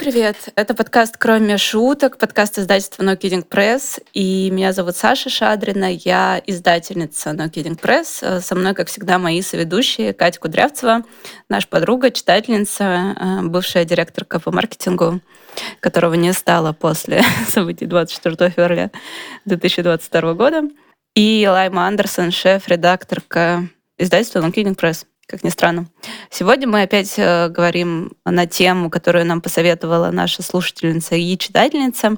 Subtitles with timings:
[0.00, 0.48] Привет!
[0.54, 4.02] Это подкаст «Кроме шуток», подкаст издательства No Kidding Press.
[4.14, 8.40] И меня зовут Саша Шадрина, я издательница No Kidding Press.
[8.40, 11.02] Со мной, как всегда, мои соведущие Катя Кудрявцева,
[11.50, 15.20] наша подруга, читательница, э, бывшая директорка по маркетингу,
[15.80, 18.90] которого не стало после событий 24 февраля
[19.44, 20.62] 2022 года.
[21.14, 25.86] И Лайма Андерсон, шеф-редакторка издательства No Kidding Press как ни странно.
[26.28, 32.16] Сегодня мы опять э, говорим на тему, которую нам посоветовала наша слушательница и читательница.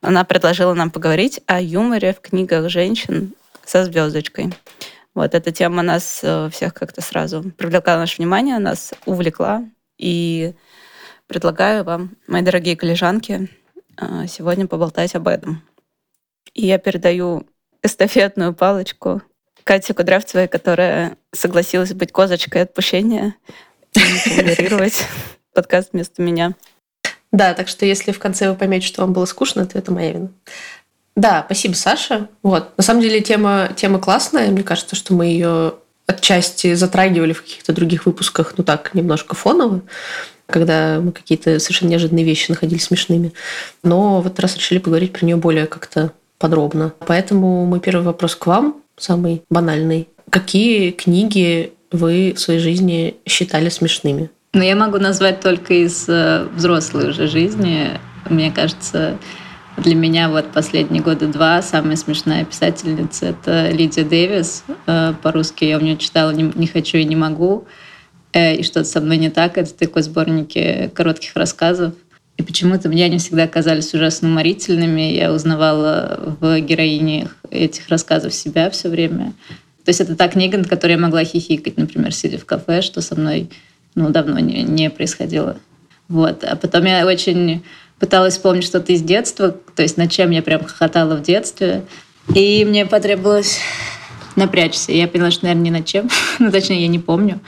[0.00, 4.54] Она предложила нам поговорить о юморе в книгах женщин со звездочкой.
[5.12, 9.64] Вот эта тема нас э, всех как-то сразу привлекла наше внимание, нас увлекла.
[9.98, 10.54] И
[11.26, 13.48] предлагаю вам, мои дорогие коллежанки,
[14.00, 15.62] э, сегодня поболтать об этом.
[16.54, 17.44] И я передаю
[17.82, 19.20] эстафетную палочку
[19.64, 23.34] Катя Кудрявцевой, которая согласилась быть козочкой отпущения
[23.94, 24.90] и
[25.54, 26.54] подкаст вместо меня.
[27.30, 30.12] Да, так что если в конце вы поймете, что вам было скучно, то это моя
[30.12, 30.28] вина.
[31.16, 32.28] Да, спасибо, Саша.
[32.42, 32.76] Вот.
[32.76, 34.50] На самом деле тема, тема классная.
[34.50, 35.74] Мне кажется, что мы ее
[36.06, 39.82] отчасти затрагивали в каких-то других выпусках, ну так, немножко фоново,
[40.46, 43.32] когда мы какие-то совершенно неожиданные вещи находили смешными.
[43.82, 46.92] Но в этот раз решили поговорить про нее более как-то подробно.
[47.06, 50.08] Поэтому мой первый вопрос к вам самый банальный.
[50.30, 54.30] Какие книги вы в своей жизни считали смешными?
[54.54, 57.98] Ну, я могу назвать только из э, взрослой уже жизни.
[58.28, 59.18] Мне кажется,
[59.78, 64.64] для меня вот последние года два самая смешная писательница— это Лидия Дэвис.
[64.86, 67.66] Э, по-русски я у нее читала «Не хочу и не могу».
[68.34, 71.94] Э, и «Что-то со мной не так»— это такой сборники коротких рассказов.
[72.42, 75.12] И почему-то мне они всегда казались ужасно уморительными.
[75.12, 79.32] Я узнавала в героинях этих рассказов себя все время.
[79.84, 83.00] То есть это та книга, над которой я могла хихикать, например, сидя в кафе, что
[83.00, 83.48] со мной
[83.94, 85.56] ну, давно не, не происходило.
[86.08, 86.42] Вот.
[86.42, 87.62] А потом я очень
[88.00, 91.84] пыталась вспомнить что-то из детства, то есть над чем я прям хохотала в детстве.
[92.34, 93.60] И мне потребовалось
[94.36, 94.92] напрячься.
[94.92, 96.08] Я поняла, что, наверное, ни над чем.
[96.38, 97.40] ну, точнее, я не помню.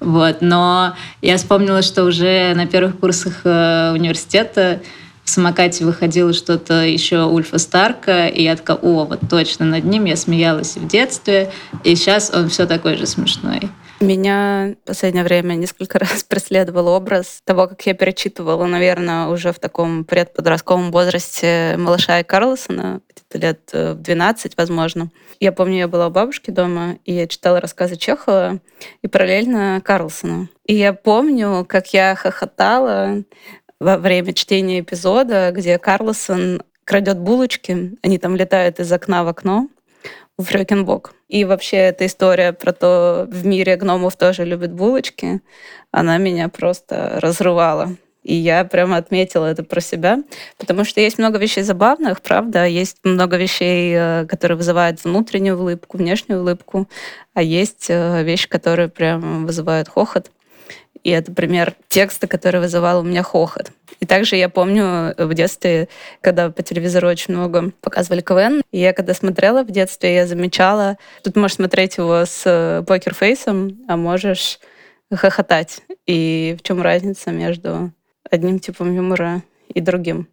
[0.00, 0.38] Вот.
[0.40, 4.80] Но я вспомнила, что уже на первых курсах э, университета
[5.26, 10.04] в самокате выходило что-то еще Ульфа Старка, и я такая, о, вот точно, над ним
[10.04, 11.50] я смеялась и в детстве,
[11.82, 13.68] и сейчас он все такой же смешной.
[14.00, 19.58] Меня в последнее время несколько раз преследовал образ того, как я перечитывала, наверное, уже в
[19.58, 25.10] таком предподростковом возрасте малыша и Карлсона, где-то лет э, в 12, возможно.
[25.40, 28.60] Я помню, я была у бабушки дома, и я читала рассказы Чехова
[29.00, 30.48] и параллельно Карлсона.
[30.66, 33.22] И я помню, как я хохотала
[33.80, 39.68] во время чтения эпизода, где Карлсон крадет булочки, они там летают из окна в окно,
[40.36, 41.15] в Фрёкинбок.
[41.28, 45.40] И вообще эта история про то, в мире гномов тоже любят булочки,
[45.90, 47.96] она меня просто разрывала.
[48.22, 50.18] И я прямо отметила это про себя,
[50.58, 55.96] потому что есть много вещей забавных, правда, есть много вещей, э, которые вызывают внутреннюю улыбку,
[55.96, 56.88] внешнюю улыбку,
[57.34, 60.32] а есть э, вещи, которые прям вызывают хохот.
[61.06, 63.70] И это пример текста, который вызывал у меня хохот.
[64.00, 65.86] И также я помню в детстве,
[66.20, 70.96] когда по телевизору очень много показывали КВН, и я когда смотрела в детстве, я замечала,
[71.22, 74.58] тут можешь смотреть его с э, покерфейсом, а можешь
[75.14, 75.80] хохотать.
[76.06, 77.92] И в чем разница между
[78.28, 80.26] одним типом юмора и другим?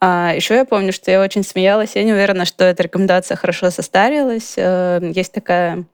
[0.00, 1.96] А еще я помню, что я очень смеялась.
[1.96, 4.54] Я не уверена, что эта рекомендация хорошо состарилась.
[4.56, 5.84] Э, есть такая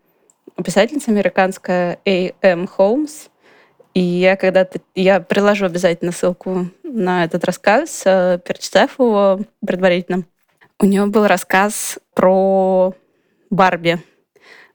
[0.65, 2.69] писательница американская А.М.
[2.69, 3.27] Холмс,
[3.99, 10.25] и я когда-то, я приложу обязательно ссылку на этот рассказ, э, перечитав его предварительно.
[10.79, 12.95] У нее был рассказ про
[13.51, 14.01] Барби,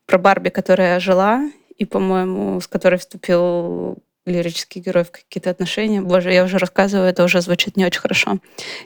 [0.05, 3.95] про Барби, которая жила, и, по-моему, с которой вступил
[4.25, 6.01] лирический герой в какие-то отношения.
[6.01, 8.39] Боже, я уже рассказываю, это уже звучит не очень хорошо.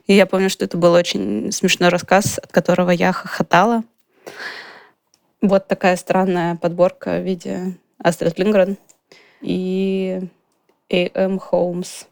[0.06, 3.84] И я помню, что это был очень смешной рассказ, от которого я хохотала.
[5.42, 8.78] Вот такая странная подборка в виде Астрид Лингрен
[9.42, 10.22] и
[10.90, 11.40] A.M.
[11.40, 12.04] Холмс.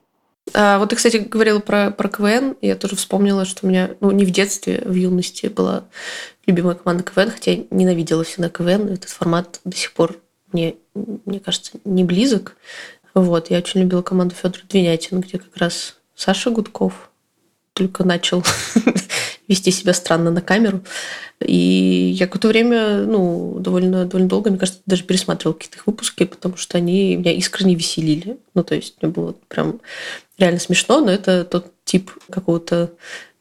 [0.54, 2.56] А, вот ты, кстати, говорила про, про КВН.
[2.62, 5.86] Я тоже вспомнила, что у меня, ну, не в детстве, в юности была
[6.46, 8.90] любимая команда КВН, хотя я ненавидела всегда КВН.
[8.90, 10.18] Этот формат до сих пор
[10.52, 12.56] мне, мне кажется, не близок.
[13.14, 17.10] Вот, я очень любила команду Федора Двинятин, где как раз Саша Гудков
[17.74, 18.44] только начал
[19.48, 20.82] вести себя странно на камеру.
[21.40, 26.24] И я какое-то время, ну, довольно, довольно долго, мне кажется, даже пересматривала какие-то их выпуски,
[26.26, 28.38] потому что они меня искренне веселили.
[28.54, 29.82] Ну, то есть мне было прям
[30.38, 32.92] реально смешно, но это тот тип какого-то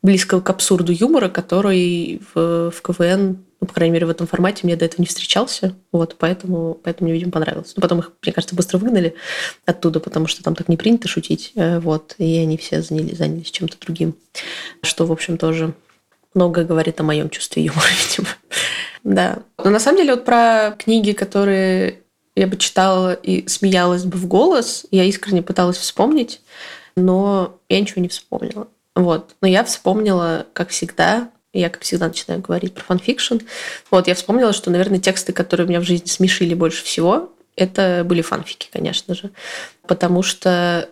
[0.04, 4.60] близкого к абсурду юмора, который в, в КВН Ну, по крайней мере, в этом формате
[4.64, 5.74] мне до этого не встречался.
[5.92, 7.72] Вот, поэтому, поэтому мне, видимо, понравилось.
[7.74, 9.14] Ну, потом их, мне кажется, быстро выгнали
[9.64, 11.52] оттуда, потому что там так не принято шутить.
[11.54, 14.14] Э, вот, и они все занялись, занялись чем-то другим.
[14.82, 15.72] Что, в общем, тоже
[16.34, 18.28] многое говорит о моем чувстве юмора, видимо.
[19.02, 19.38] Да.
[19.62, 22.00] Но на самом деле вот про книги, которые
[22.36, 26.40] я бы читала и смеялась бы в голос, я искренне пыталась вспомнить,
[26.96, 28.68] но я ничего не вспомнила.
[28.94, 29.34] Вот.
[29.40, 33.38] Но я вспомнила, как всегда, я, как всегда, начинаю говорить про фанфикшн.
[33.90, 38.22] Вот, я вспомнила, что, наверное, тексты, которые меня в жизни смешили больше всего, это были
[38.22, 39.30] фанфики, конечно же.
[39.86, 40.88] Потому что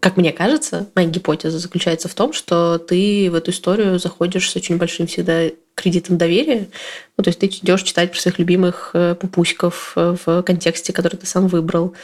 [0.00, 4.56] как мне кажется, моя гипотеза заключается в том, что ты в эту историю заходишь с
[4.56, 6.68] очень большим всегда кредитом доверия.
[7.16, 11.16] Ну, то есть ты идешь читать про своих любимых э, пупуськов э, в контексте, который
[11.16, 11.94] ты сам выбрал,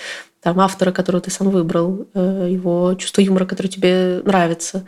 [0.40, 4.84] там автора, которого ты сам выбрал, э, его чувство юмора, которое тебе нравится,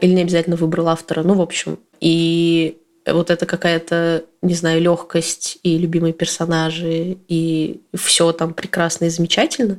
[0.00, 1.22] или не обязательно выбрал автора.
[1.22, 2.76] Ну, в общем, и
[3.06, 9.78] вот это какая-то, не знаю, легкость и любимые персонажи, и все там прекрасно и замечательно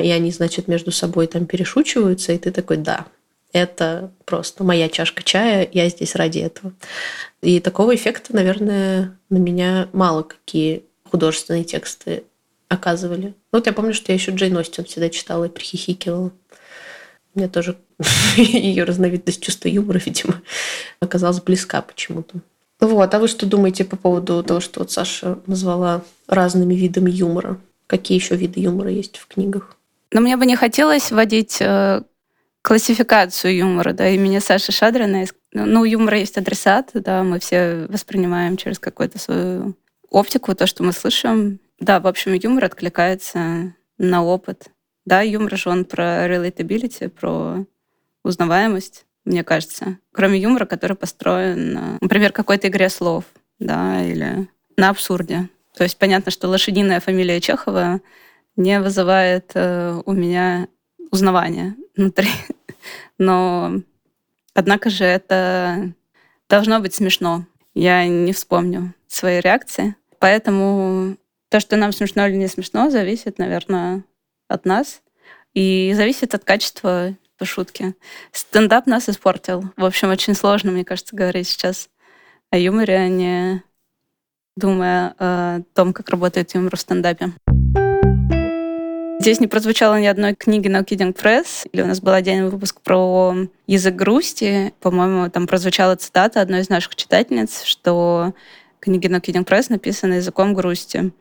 [0.00, 3.06] и они, значит, между собой там перешучиваются, и ты такой, да,
[3.52, 6.72] это просто моя чашка чая, я здесь ради этого.
[7.40, 12.24] И такого эффекта, наверное, на меня мало какие художественные тексты
[12.68, 13.34] оказывали.
[13.52, 16.32] Вот я помню, что я еще Джейн Остин всегда читала и прихихикивала.
[17.34, 17.76] Мне тоже
[18.36, 20.42] ее разновидность чувства юмора, видимо,
[21.00, 22.40] оказалась близка почему-то.
[22.80, 27.58] Вот, а вы что думаете по поводу того, что вот Саша назвала разными видами юмора?
[27.86, 29.77] Какие еще виды юмора есть в книгах?
[30.12, 32.02] Но мне бы не хотелось вводить э,
[32.62, 35.24] классификацию юмора, да, имени Саши Шадрина.
[35.52, 39.74] Ну, у юмора есть адресат, да, мы все воспринимаем через какую-то свою
[40.10, 41.60] оптику то, что мы слышим.
[41.80, 44.68] Да, в общем, юмор откликается на опыт.
[45.04, 47.64] Да, юмор же он про relatability, про
[48.24, 49.98] узнаваемость, мне кажется.
[50.12, 53.24] Кроме юмора, который построен на, например, какой-то игре слов,
[53.58, 55.48] да, или на абсурде.
[55.74, 58.00] То есть понятно, что лошадиная фамилия Чехова
[58.58, 60.68] не вызывает э, у меня
[61.12, 62.28] узнавания внутри.
[63.18, 63.80] Но,
[64.52, 65.92] однако же, это
[66.48, 67.46] должно быть смешно.
[67.74, 69.94] Я не вспомню свои реакции.
[70.18, 71.16] Поэтому
[71.48, 74.02] то, что нам смешно или не смешно, зависит, наверное,
[74.48, 75.02] от нас.
[75.54, 77.94] И зависит от качества шутки.
[78.32, 79.72] Стендап нас испортил.
[79.76, 81.88] В общем, очень сложно, мне кажется, говорить сейчас
[82.50, 83.62] о юморе, а не
[84.56, 87.32] думая о том, как работает юмор в стендапе.
[89.20, 91.68] Здесь не прозвучало ни одной книги на Kidding Press.
[91.72, 93.34] Или у нас был отдельный выпуск про
[93.66, 94.72] язык грусти.
[94.80, 98.32] По-моему, там прозвучала цитата одной из наших читательниц, что
[98.78, 101.12] книги на Kidding Press написаны языком грусти.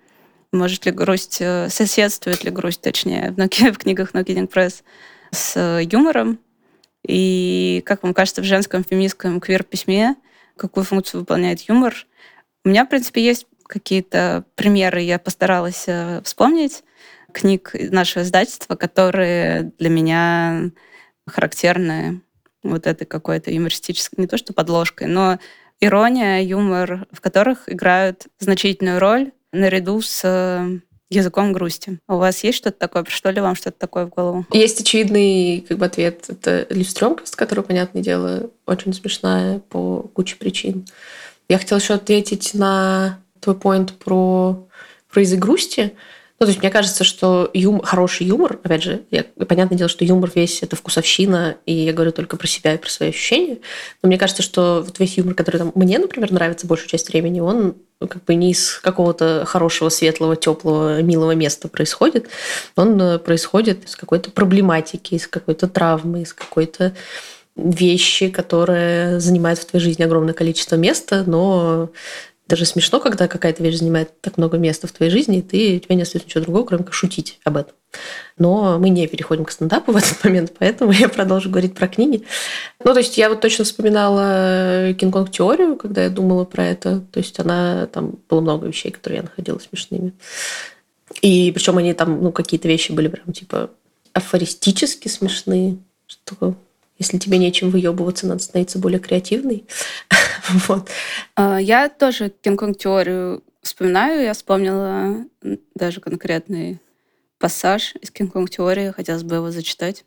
[0.51, 3.37] Может ли грусть, э, соседствует ли грусть, точнее, в,
[3.73, 4.83] в книгах No Kidding Press
[5.31, 6.39] с юмором?
[7.05, 10.15] И, как вам кажется, в женском феминистском квир-письме
[10.55, 11.95] какую функцию выполняет юмор?
[12.63, 16.83] У меня, в принципе, есть какие-то примеры, я постаралась э, вспомнить
[17.37, 20.71] книг нашего издательства, которые для меня
[21.27, 22.21] характерны
[22.63, 25.39] вот этой какой-то юмористической, не то что подложкой, но
[25.79, 30.79] ирония, юмор, в которых играют значительную роль наряду с э,
[31.09, 31.99] языком грусти.
[32.07, 33.03] У вас есть что-то такое?
[33.03, 34.45] Пришло ли вам что-то такое в голову?
[34.51, 36.25] Есть очевидный как бы, ответ.
[36.29, 40.87] Это Ливстрёмкость, которая, понятное дело, очень смешная по куче причин.
[41.47, 44.67] Я хотела еще ответить на твой поинт про,
[45.11, 45.93] про язык грусти.
[46.39, 50.05] Ну, то есть мне кажется, что юм, хороший юмор, опять же, я, понятное дело, что
[50.05, 53.57] юмор весь это вкусовщина, и я говорю только про себя и про свои ощущения,
[54.03, 57.39] но мне кажется, что вот весь юмор, который там, мне, например, нравится большую часть времени,
[57.39, 62.27] он ну, как бы не из какого-то хорошего, светлого, теплого, милого места происходит,
[62.75, 66.93] он э, происходит из какой-то проблематики, из какой-то травмы, из какой-то
[67.55, 71.89] вещи, которые занимают в твоей жизни огромное количество места, но
[72.47, 75.79] даже смешно, когда какая-то вещь занимает так много места в твоей жизни, и ты, у
[75.79, 77.73] тебя не остается ничего другого, кроме как шутить об этом.
[78.37, 82.23] Но мы не переходим к стендапу в этот момент, поэтому я продолжу говорить про книги.
[82.83, 87.01] Ну, то есть я вот точно вспоминала Кинг-Конг теорию, когда я думала про это.
[87.11, 90.13] То есть она, там было много вещей, которые я находила смешными.
[91.21, 93.69] И причем они там, ну, какие-то вещи были прям типа
[94.13, 95.77] афористически смешные,
[96.07, 96.55] что
[96.99, 99.65] если тебе нечем выебываться, надо становиться более креативной.
[100.67, 100.89] вот.
[101.35, 104.23] А, я тоже Кинг-Конг-теорию вспоминаю.
[104.23, 105.25] Я вспомнила
[105.75, 106.79] даже конкретный
[107.39, 108.91] пассаж из Кинг-Конг-теории.
[108.91, 110.05] Хотелось бы его зачитать.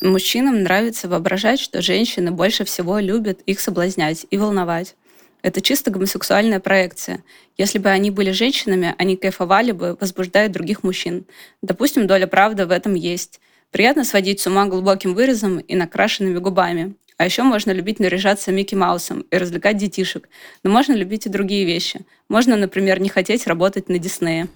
[0.00, 4.94] Мужчинам нравится воображать, что женщины больше всего любят их соблазнять и волновать.
[5.42, 7.22] Это чисто гомосексуальная проекция.
[7.56, 11.26] Если бы они были женщинами, они кайфовали бы, возбуждая других мужчин.
[11.62, 13.40] Допустим, доля правды в этом есть.
[13.70, 16.94] Приятно сводить с ума глубоким вырезом и накрашенными губами.
[17.16, 20.28] А еще можно любить наряжаться Микки Маусом и развлекать детишек.
[20.62, 22.00] Но можно любить и другие вещи.
[22.28, 24.48] Можно, например, не хотеть работать на Диснее.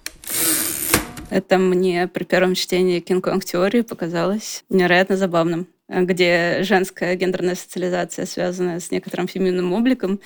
[1.29, 8.79] Это мне при первом чтении Кинг-Конг теории показалось невероятно забавным где женская гендерная социализация, связанная
[8.79, 10.19] с некоторым феминным обликом,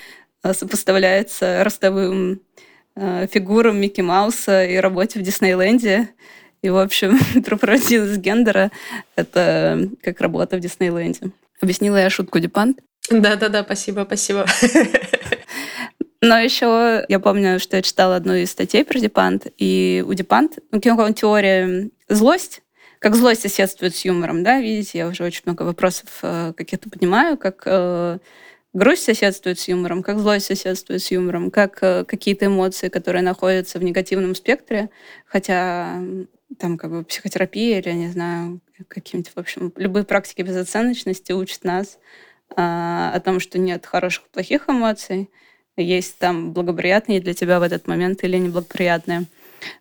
[0.44, 2.41] э, сопоставляется ростовым
[2.96, 6.10] э, фигурам Микки Мауса и работе в Диснейленде.
[6.62, 8.72] И, в общем, пропорциональность гендера—
[9.16, 11.32] это как работа в Диснейленде.
[11.62, 12.80] Объяснила я шутку Дипант?
[13.10, 14.46] Да-да-да, спасибо, спасибо.
[16.22, 20.60] Но еще я помню, что я читала одну из статей про Дипант, и у Дипант,
[20.72, 22.64] ну, теория злость,
[23.00, 27.38] как злость соседствует с юмором, да, видите, я уже очень много вопросов э, каких-то понимаю,
[27.38, 28.18] как э,
[28.74, 33.78] грусть соседствует с юмором, как злость соседствует с юмором, как э, какие-то эмоции, которые находятся
[33.78, 34.90] в негативном спектре,
[35.28, 36.02] хотя
[36.60, 41.63] там как бы психотерапия или, я не знаю, какие-нибудь, в общем, любые практики безоценочности учат
[41.63, 42.00] нас
[42.56, 45.30] а, о том, что нет хороших и плохих эмоций,
[45.75, 49.25] есть там благоприятные для тебя в этот момент или неблагоприятные.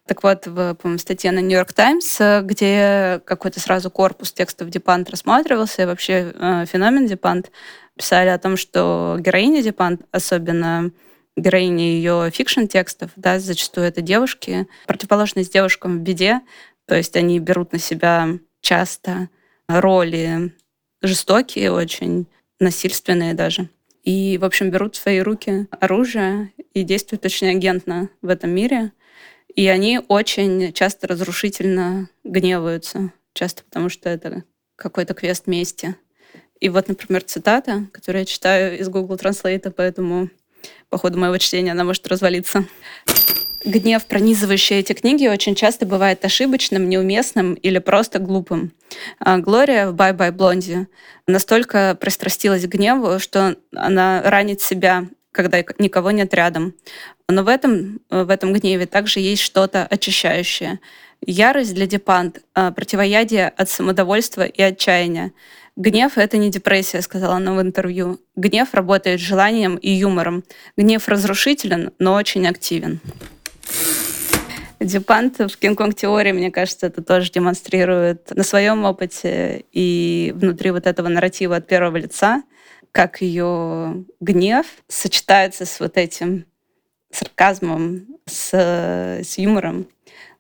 [0.07, 5.87] Так вот, в статье на Нью-Йорк Таймс, где какой-то сразу корпус текстов Депант рассматривался, и
[5.87, 7.51] вообще э, феномен Депант,
[7.97, 10.91] писали о том, что героиня Депант, особенно
[11.37, 16.41] героини ее фикшн-текстов, да, зачастую это девушки, противоположность девушкам в беде,
[16.87, 18.29] то есть они берут на себя
[18.61, 19.29] часто
[19.69, 20.53] роли
[21.03, 22.27] жестокие очень,
[22.61, 23.69] насильственные даже.
[24.03, 28.93] И, в общем, берут в свои руки оружие и действуют очень агентно в этом мире.
[29.55, 33.13] И они очень часто разрушительно гневаются.
[33.33, 34.45] Часто потому, что это
[34.77, 35.97] какой-то квест мести.
[36.61, 40.31] И вот, например, цитата, которую я читаю из Google Translate, поэтому
[40.89, 42.65] по ходу моего чтения она может развалиться.
[43.65, 48.73] Гнев, пронизывающий эти книги, очень часто бывает ошибочным, неуместным или просто глупым.
[49.19, 50.87] А Глория в «Бай-бай, Блонди»
[51.27, 56.75] настолько пристрастилась к гневу, что она ранит себя, когда никого нет рядом.
[57.29, 60.79] Но в этом, в этом гневе также есть что-то очищающее.
[61.21, 65.33] Ярость для Депант— противоядие от самодовольства и отчаяния.
[65.77, 68.19] Гнев— это не депрессия, сказала она в интервью.
[68.35, 70.43] Гнев работает желанием и юмором.
[70.77, 73.01] Гнев разрушителен, но очень активен.
[74.81, 80.87] Дюпант в Кинг-Конг теории, мне кажется, это тоже демонстрирует на своем опыте и внутри вот
[80.87, 82.43] этого нарратива от первого лица,
[82.93, 86.47] как ее гнев сочетается с вот этим
[87.11, 89.89] сарказмом, с, с юмором,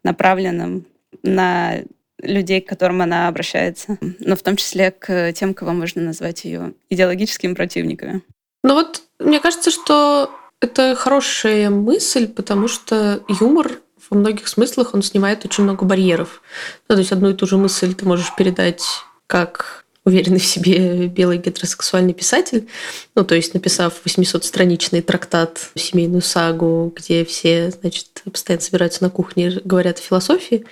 [0.02, 0.87] направленным
[1.23, 1.81] на
[2.26, 6.75] людей, к которым она обращается, но в том числе к тем, кого можно назвать ее
[6.90, 8.23] идеологическими противниками.
[8.62, 10.30] Ну вот, мне кажется, что
[10.61, 13.80] это хорошая мысль, потому что юмор
[14.11, 16.42] во многих смыслах он снимает очень много барьеров.
[16.88, 18.85] Ну, то есть одну и ту же мысль ты можешь передать
[19.26, 22.68] как уверенный в себе белый гетеросексуальный писатель,
[23.16, 29.61] ну, то есть написав 800-страничный трактат, семейную сагу, где все, значит, постоянно собираются на кухне
[29.64, 30.64] говорят о философии,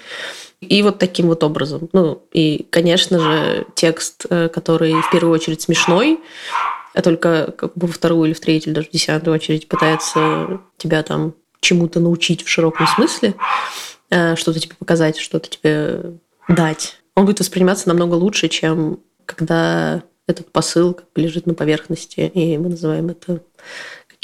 [0.69, 1.89] и вот таким вот образом.
[1.93, 6.21] Ну, и, конечно же, текст, э, который в первую очередь смешной,
[6.95, 10.61] а только как бы во вторую или в третью, или даже в десятую очередь пытается
[10.77, 13.35] тебя там чему-то научить в широком смысле,
[14.11, 16.15] э, что-то тебе показать, что-то тебе
[16.49, 22.71] дать, он будет восприниматься намного лучше, чем когда этот посыл лежит на поверхности, и мы
[22.71, 23.43] называем это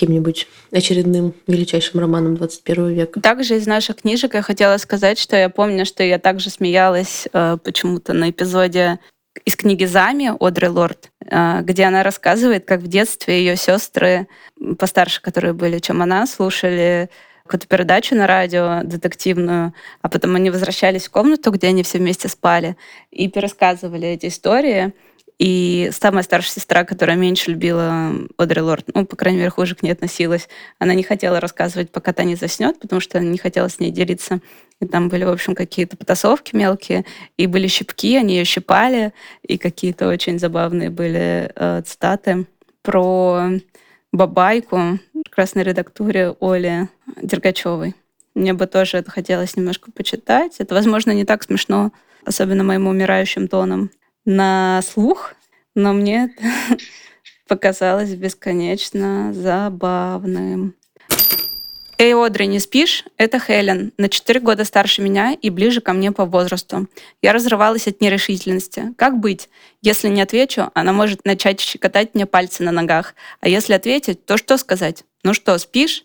[0.00, 3.20] каким-нибудь очередным величайшим романом 21 века.
[3.20, 7.58] Также из наших книжек я хотела сказать, что я помню, что я также смеялась э,
[7.62, 8.98] почему-то на эпизоде
[9.44, 14.26] из книги Зами Одри Лорд, э, где она рассказывает, как в детстве ее сестры
[14.78, 17.10] постарше, которые были, чем она, слушали
[17.44, 22.28] какую-то передачу на радио детективную, а потом они возвращались в комнату, где они все вместе
[22.28, 22.76] спали,
[23.10, 24.94] и пересказывали эти истории.
[25.40, 29.82] И самая старшая сестра, которая меньше любила Одри Лорд, ну, по крайней мере, хуже к
[29.82, 33.80] ней относилась, она не хотела рассказывать, пока та не заснет, потому что не хотела с
[33.80, 34.40] ней делиться.
[34.80, 37.06] И там были, в общем, какие-то потасовки мелкие,
[37.38, 42.46] и были щипки, они ее щипали, и какие-то очень забавные были э, цитаты
[42.82, 43.48] про
[44.12, 47.94] бабайку прекрасной редактуре Оли Дергачевой.
[48.34, 50.56] Мне бы тоже это хотелось немножко почитать.
[50.58, 51.92] Это, возможно, не так смешно,
[52.26, 53.90] особенно моим умирающим тоном
[54.24, 55.34] на слух,
[55.74, 56.78] но мне это
[57.48, 60.74] показалось бесконечно забавным.
[61.98, 66.12] «Эй, Одри, не спишь?» Это Хелен, на 4 года старше меня и ближе ко мне
[66.12, 66.86] по возрасту.
[67.20, 68.94] Я разрывалась от нерешительности.
[68.96, 69.50] Как быть?
[69.82, 73.14] Если не отвечу, она может начать щекотать мне пальцы на ногах.
[73.40, 75.04] А если ответить, то что сказать?
[75.22, 76.04] «Ну что, спишь?»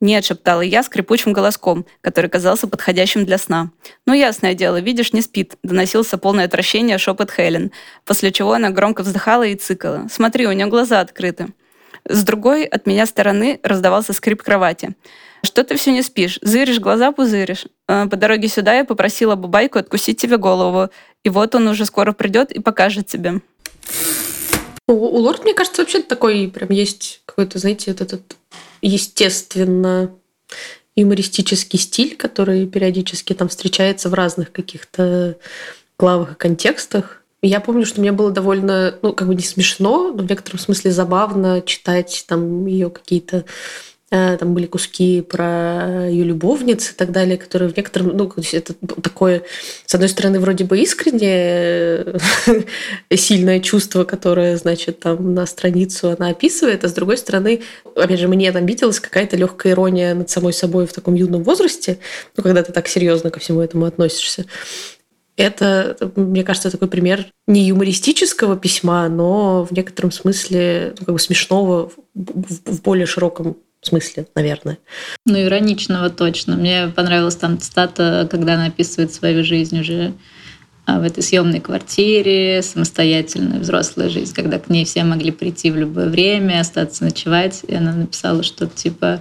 [0.00, 3.70] «Нет»,— шептала я скрипучим голоском, который казался подходящим для сна.
[4.06, 7.72] «Ну, ясное дело, видишь, не спит»,— доносился полное отвращение шепот Хелен,
[8.04, 10.06] после чего она громко вздыхала и цикала.
[10.10, 11.48] «Смотри, у нее глаза открыты».
[12.08, 14.94] С другой от меня стороны раздавался скрип кровати.
[15.42, 16.38] «Что ты все не спишь?
[16.42, 17.66] Зыришь, глаза пузыришь».
[17.88, 20.90] Э, по дороге сюда я попросила Бабайку откусить тебе голову.
[21.24, 23.40] И вот он уже скоро придет и покажет тебе.
[24.88, 28.36] У, у Лорд, мне кажется, вообще такой прям есть какой-то, знаете, вот этот
[28.82, 30.14] естественно
[30.94, 35.36] юмористический стиль, который периодически там встречается в разных каких-то
[35.98, 37.22] главах и контекстах.
[37.42, 40.90] Я помню, что мне было довольно, ну, как бы не смешно, но в некотором смысле
[40.90, 43.44] забавно читать там ее какие-то
[44.08, 49.42] там были куски про ее любовниц и так далее, которые в некотором, ну, это такое,
[49.84, 52.16] с одной стороны, вроде бы искреннее,
[53.12, 57.62] сильное чувство, которое, значит, там на страницу она описывает, а с другой стороны,
[57.96, 61.98] опять же, мне там виделась какая-то легкая ирония над самой собой в таком юном возрасте,
[62.36, 64.46] ну, когда ты так серьезно ко всему этому относишься.
[65.36, 71.18] Это, мне кажется, такой пример не юмористического письма, но в некотором смысле ну, как бы
[71.18, 73.56] смешного в, в более широком
[73.86, 74.78] смысле, наверное.
[75.24, 76.56] Ну, ироничного точно.
[76.56, 80.14] Мне понравилась там цитата, когда она описывает свою жизнь уже
[80.86, 85.76] а, в этой съемной квартире, самостоятельная взрослая жизнь, когда к ней все могли прийти в
[85.76, 87.62] любое время, остаться ночевать.
[87.66, 89.20] И она написала что-то типа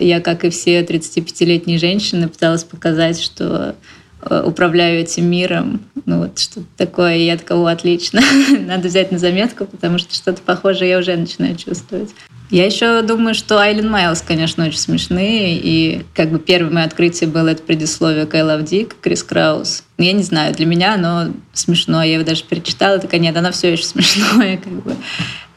[0.00, 3.76] «Я, как и все 35-летние женщины, пыталась показать, что
[4.22, 5.82] э, управляю этим миром.
[6.06, 7.16] Ну вот что-то такое.
[7.16, 8.22] Я такая, о, отлично.
[8.58, 12.14] Надо взять на заметку, потому что что-то похожее я уже начинаю чувствовать.
[12.50, 15.58] Я еще думаю, что Айлен Майлз, конечно, очень смешные.
[15.62, 19.84] И как бы первое мое открытие было это предисловие «I love Dick» Крис Краус.
[19.98, 22.02] Ну, я не знаю, для меня оно смешно.
[22.02, 24.56] Я его даже перечитала, такая, нет, оно все еще смешное.
[24.64, 24.96] Как бы.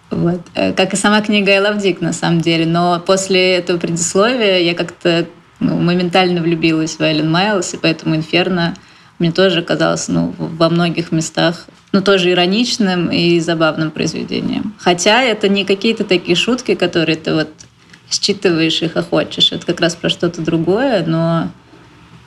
[0.10, 0.42] Вот.
[0.56, 2.66] Э, как и сама книга «I love Dick», на самом деле.
[2.66, 5.26] Но после этого предисловия я как-то
[5.62, 8.76] ну, моментально влюбилась в Айлен Майлз, и поэтому «Инферно»
[9.20, 14.74] мне тоже казалось ну, во многих местах ну, тоже ироничным и забавным произведением.
[14.78, 17.50] Хотя это не какие-то такие шутки, которые ты вот
[18.10, 19.52] считываешь и хохочешь.
[19.52, 21.50] Это как раз про что-то другое, но,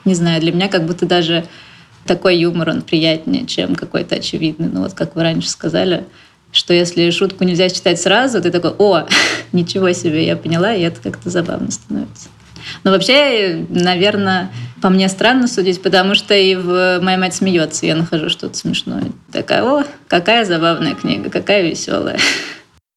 [0.05, 1.46] не знаю, для меня как будто даже
[2.07, 4.68] такой юмор, он приятнее, чем какой-то очевидный.
[4.68, 6.05] Ну вот, как вы раньше сказали,
[6.53, 9.07] что если шутку нельзя читать сразу, ты такой, о,
[9.53, 12.29] ничего себе, я поняла, и это как-то забавно становится.
[12.83, 14.50] Но вообще, наверное,
[14.85, 19.12] по мне странно судить, потому что и в «Моя мать смеется» я нахожу что-то смешное.
[19.33, 22.18] Такая, о, какая забавная книга, какая веселая.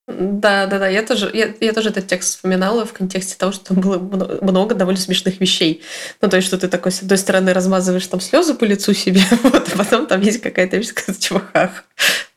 [0.05, 0.89] Да, да, да.
[0.89, 3.99] Я тоже, я, я тоже этот текст вспоминала в контексте того, что там было
[4.41, 5.81] много довольно смешных вещей.
[6.21, 9.21] Ну, то есть, что ты такой, с одной стороны, размазываешь там слезы по лицу себе,
[9.43, 11.85] вот, а потом там есть какая-то вещь, сказать, чувахах.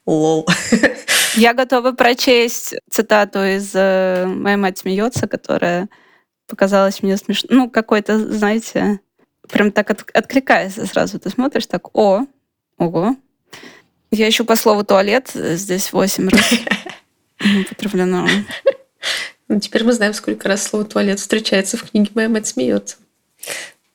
[0.06, 0.46] Лол.
[1.34, 5.88] Я готова прочесть цитату из э, «Моя мать смеется», которая
[6.46, 7.48] показалось мне смешно.
[7.50, 9.00] Ну, какой-то, знаете,
[9.50, 11.18] прям так от, откликается сразу.
[11.18, 12.26] Ты смотришь так, о,
[12.78, 13.16] ого.
[14.10, 16.52] Я еще по слову туалет здесь восемь раз
[17.60, 18.26] употреблено.
[19.48, 22.96] Ну, теперь мы знаем, сколько раз слово туалет встречается в книге «Моя мать смеется».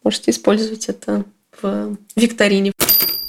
[0.04, 1.24] Можете использовать это
[1.62, 2.72] в викторине.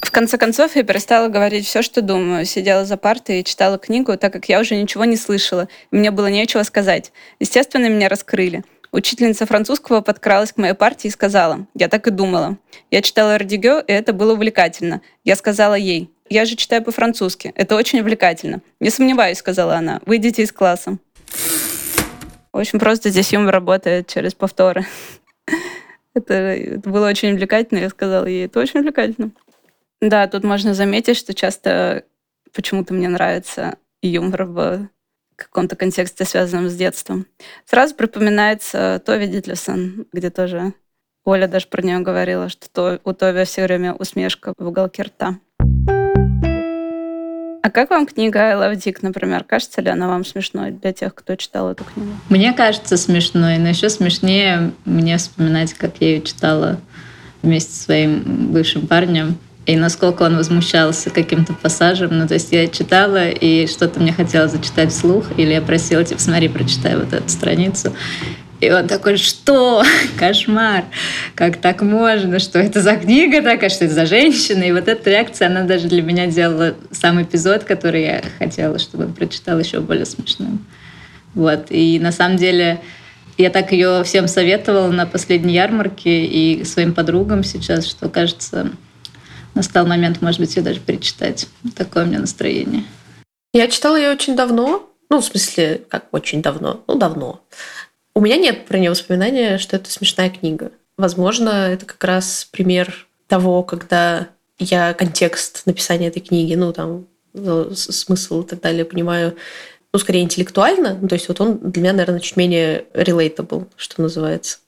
[0.01, 2.45] В конце концов, я перестала говорить все, что думаю.
[2.45, 6.11] Сидела за партой и читала книгу, так как я уже ничего не слышала, и мне
[6.11, 7.11] было нечего сказать.
[7.39, 8.63] Естественно, меня раскрыли.
[8.91, 12.57] Учительница французского подкралась к моей партии и сказала, я так и думала.
[12.89, 15.01] Я читала Радигё, и это было увлекательно.
[15.23, 18.61] Я сказала ей, я же читаю по-французски, это очень увлекательно.
[18.79, 20.97] Не сомневаюсь, сказала она, выйдите из класса.
[22.53, 24.85] В общем, просто здесь юмор работает через повторы.
[26.13, 29.29] Это, это было очень увлекательно, я сказала ей, это очень увлекательно.
[30.01, 32.05] Да, тут можно заметить, что часто
[32.55, 34.89] почему-то мне нравится юмор в
[35.37, 37.25] каком-то контексте, связанном с детством.
[37.65, 40.73] Сразу припоминается Тови Дитлисон, где тоже
[41.23, 45.37] Оля даже про нее говорила, что то, у Тови все время усмешка в уголке рта.
[47.63, 49.43] А как вам книга «I love Dick», например?
[49.43, 52.11] Кажется ли она вам смешной для тех, кто читал эту книгу?
[52.29, 56.79] Мне кажется смешной, но еще смешнее мне вспоминать, как я ее читала
[57.41, 62.17] вместе со своим бывшим парнем и насколько он возмущался каким-то пассажем.
[62.17, 66.21] Ну, то есть я читала, и что-то мне хотелось зачитать вслух, или я просила, типа,
[66.21, 67.93] смотри, прочитай вот эту страницу.
[68.61, 69.83] И он такой, что?
[70.17, 70.85] Кошмар!
[71.35, 72.39] Как так можно?
[72.39, 73.69] Что это за книга такая?
[73.69, 74.63] Что это за женщина?
[74.63, 79.03] И вот эта реакция, она даже для меня делала сам эпизод, который я хотела, чтобы
[79.03, 80.65] он прочитал еще более смешным.
[81.33, 81.65] Вот.
[81.71, 82.79] И на самом деле
[83.37, 88.71] я так ее всем советовала на последней ярмарке и своим подругам сейчас, что, кажется,
[89.57, 91.47] настал момент, может быть, ее даже перечитать.
[91.75, 92.83] Такое у меня настроение.
[93.53, 94.89] Я читала ее очень давно.
[95.09, 96.83] Ну, в смысле, как очень давно?
[96.87, 97.41] Ну, давно.
[98.13, 100.71] У меня нет про нее воспоминания, что это смешная книга.
[100.97, 104.27] Возможно, это как раз пример того, когда
[104.59, 107.07] я контекст написания этой книги, ну, там,
[107.75, 109.35] смысл и так далее понимаю,
[109.93, 110.97] ну, скорее интеллектуально.
[110.99, 114.59] Ну, то есть вот он для меня, наверное, чуть менее relatable, что называется.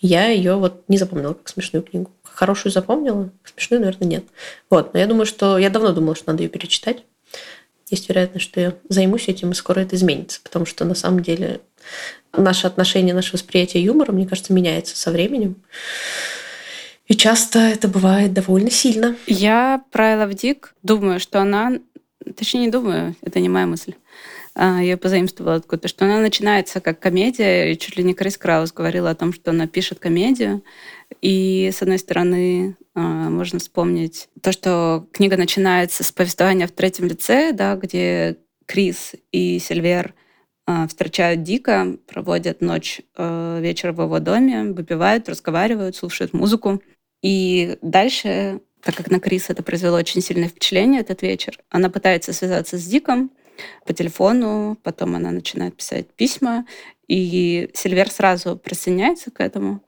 [0.00, 2.10] Я ее вот не запомнила как смешную книгу.
[2.40, 4.24] Хорошую запомнила, смешную, наверное, нет.
[4.70, 7.04] Вот, но я думаю, что я давно думала, что надо ее перечитать.
[7.90, 11.60] Есть вероятность, что я займусь этим, и скоро это изменится, потому что на самом деле
[12.32, 15.56] наше отношение, наше восприятие юмора, мне кажется, меняется со временем.
[17.08, 19.16] И часто это бывает довольно сильно.
[19.26, 21.72] Я про Элла Дик думаю, что она...
[22.38, 23.92] Точнее, не думаю, это не моя мысль.
[24.54, 28.72] А, я позаимствовала откуда-то, что она начинается как комедия, и чуть ли не Крис Краус
[28.72, 30.62] говорила о том, что она пишет комедию.
[31.20, 37.06] И, с одной стороны, а, можно вспомнить то, что книга начинается с повествования в третьем
[37.06, 40.14] лице, да, где Крис и Сильвер
[40.66, 46.80] а, встречают Дика, проводят ночь, вечер в его доме, выпивают, разговаривают, слушают музыку.
[47.22, 52.32] И дальше, так как на Крис это произвело очень сильное впечатление этот вечер, она пытается
[52.32, 53.30] связаться с Диком
[53.84, 56.66] по телефону, потом она начинает писать письма,
[57.08, 59.82] и Сильвер сразу присоединяется к этому.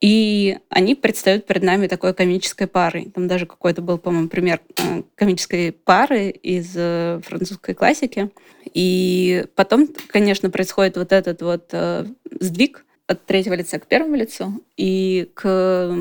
[0.00, 3.10] И они предстают перед нами такой комической парой.
[3.14, 8.30] Там даже какой-то был, по-моему, пример э, комической пары из э, французской классики.
[8.72, 12.06] И потом, конечно, происходит вот этот вот э,
[12.40, 15.94] сдвиг от третьего лица к первому лицу и к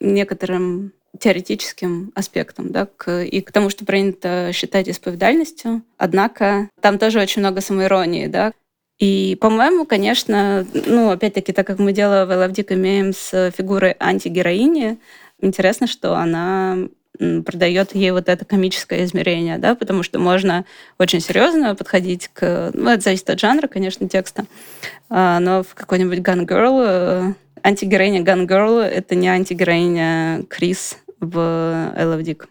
[0.00, 5.82] некоторым теоретическим аспектам, да, к, и к тому, что принято считать исповедальностью.
[5.98, 8.52] Однако там тоже очень много самоиронии, да.
[9.00, 14.98] И, по-моему, конечно, ну, опять-таки, так как мы дело в Элавдик имеем с фигурой антигероини,
[15.40, 16.76] интересно, что она
[17.44, 20.64] продает ей вот это комическое измерение, да, потому что можно
[20.98, 22.70] очень серьезно подходить к...
[22.74, 24.44] Ну, это зависит от жанра, конечно, текста,
[25.08, 27.32] а, но в какой-нибудь Gun Girl э,
[27.62, 31.38] антигероиня Gun Girl— это не антигероиня Крис в
[31.94, 32.46] I Love Dick.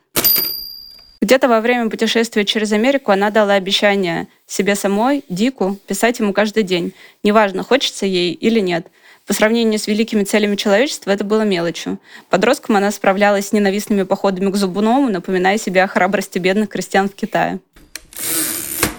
[1.21, 6.63] Где-то во время путешествия через Америку она дала обещание себе самой, Дику, писать ему каждый
[6.63, 6.93] день.
[7.23, 8.87] Неважно, хочется ей или нет.
[9.27, 11.99] По сравнению с великими целями человечества это было мелочью.
[12.29, 17.15] Подростком она справлялась с ненавистными походами к зубному, напоминая себе о храбрости бедных крестьян в
[17.15, 17.59] Китае.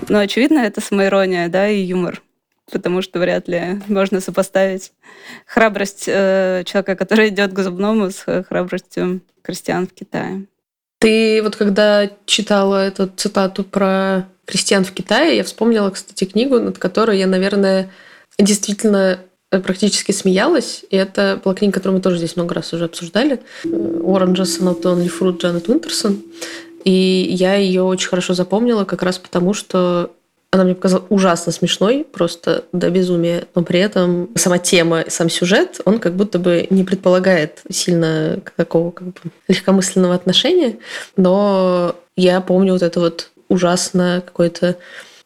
[0.09, 2.23] Но, очевидно, это самоирония, да, и юмор
[2.71, 4.93] потому что вряд ли можно сопоставить
[5.47, 10.47] храбрость э, человека, который идет к зубному, с храбростью крестьян в Китае.
[11.01, 16.79] Ты вот когда читала эту цитату про крестьян в Китае, я вспомнила, кстати, книгу, над
[16.79, 17.91] которой я, наверное,
[18.39, 20.85] действительно практически смеялась.
[20.91, 23.41] И это была книга, которую мы тоже здесь много раз уже обсуждали.
[23.65, 26.23] Oranges Not Only Fruit Джанет Уинтерсон.
[26.85, 30.13] И я ее очень хорошо запомнила как раз потому, что
[30.53, 33.45] она мне показалась ужасно смешной, просто до безумия.
[33.55, 38.91] Но при этом сама тема, сам сюжет, он как будто бы не предполагает сильно такого
[38.91, 39.15] как бы
[39.47, 40.79] легкомысленного отношения.
[41.17, 44.77] Но я помню вот это вот ужасно какое-то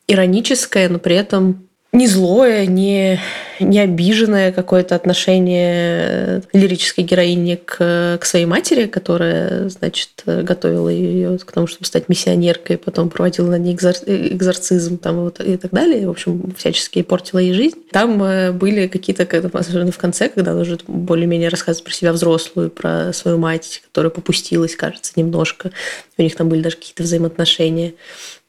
[0.06, 3.20] ироническое, но при этом не злое, не,
[3.60, 11.52] не обиженное какое-то отношение лирической героини к, к своей матери, которая, значит, готовила ее к
[11.52, 16.08] тому, чтобы стать миссионеркой, потом проводила на ней экзор, экзорцизм там, вот, и так далее.
[16.08, 17.78] В общем, всячески портила ей жизнь.
[17.92, 22.70] Там э, были какие-то, особенно в конце, когда она уже более-менее рассказывает про себя взрослую,
[22.70, 25.70] про свою мать, которая попустилась, кажется, немножко.
[26.18, 27.94] У них там были даже какие-то взаимоотношения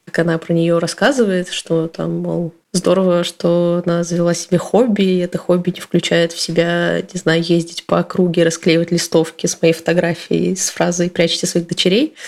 [0.06, 5.18] как она про нее рассказывает, что там, мол, здорово, что она завела себе хобби, и
[5.18, 9.74] это хобби не включает в себя, не знаю, ездить по округе, расклеивать листовки с моей
[9.74, 12.14] фотографией с фразой «прячьте своих дочерей».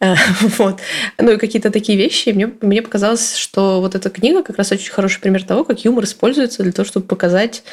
[0.00, 0.14] Э,
[0.58, 0.78] вот.
[1.18, 2.28] Ну и какие-то такие вещи.
[2.28, 6.04] Мне, мне показалось, что вот эта книга как раз очень хороший пример того, как юмор
[6.04, 7.64] используется для того, чтобы показать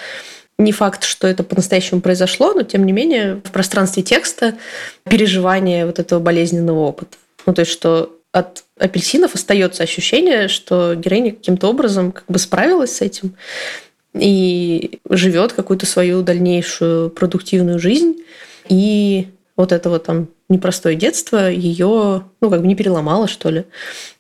[0.58, 4.56] не факт, что это по-настоящему произошло, но тем не менее в пространстве текста
[5.04, 7.16] переживание вот этого болезненного опыта.
[7.46, 12.98] Ну, то есть, что от апельсинов остается ощущение, что героиня каким-то образом как бы справилась
[12.98, 13.36] с этим
[14.14, 18.18] и живет какую-то свою дальнейшую продуктивную жизнь.
[18.68, 23.64] И вот это вот там непростое детство ее, ну, как бы не переломало, что ли.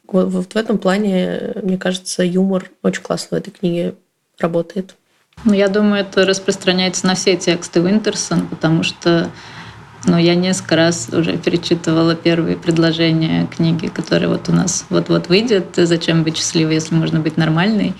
[0.07, 3.95] Вот, вот в этом плане, мне кажется, юмор очень классно в этой книге
[4.39, 4.95] работает.
[5.43, 9.29] Ну, я думаю, это распространяется на все тексты Уинтерсон, потому что
[10.05, 15.67] но я несколько раз уже перечитывала первые предложения книги, которые вот у нас вот-вот выйдет.
[15.75, 17.93] «Зачем быть счастливой, если можно быть нормальной?»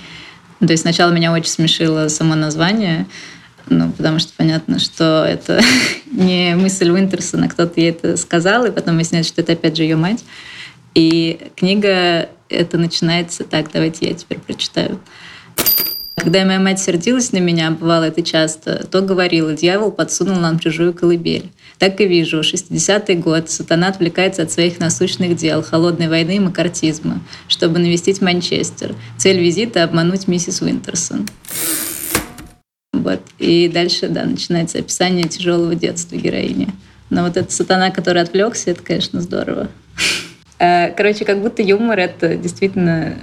[0.60, 3.08] То есть сначала меня очень смешило само название,
[3.68, 5.62] ну, потому что понятно, что это
[6.12, 9.96] не мысль Уинтерсона, кто-то ей это сказал, и потом выясняется, что это опять же ее
[9.96, 10.24] мать.
[10.94, 15.00] И книга это начинается так, давайте я теперь прочитаю.
[16.16, 20.94] Когда моя мать сердилась на меня, бывало это часто, то говорила, дьявол подсунул нам чужую
[20.94, 21.52] колыбель.
[21.78, 27.22] Так и вижу, 60-й год, сатана отвлекается от своих насущных дел, холодной войны и макартизма,
[27.48, 28.96] чтобы навестить Манчестер.
[29.18, 31.28] Цель визита— обмануть миссис Уинтерсон.
[32.94, 33.22] Вот.
[33.40, 36.70] И дальше, да, начинается описание тяжелого детства героини.
[37.10, 39.68] Но вот этот сатана, который отвлекся, это, конечно, здорово.
[40.60, 43.16] Э, короче, как будто юмор— это действительно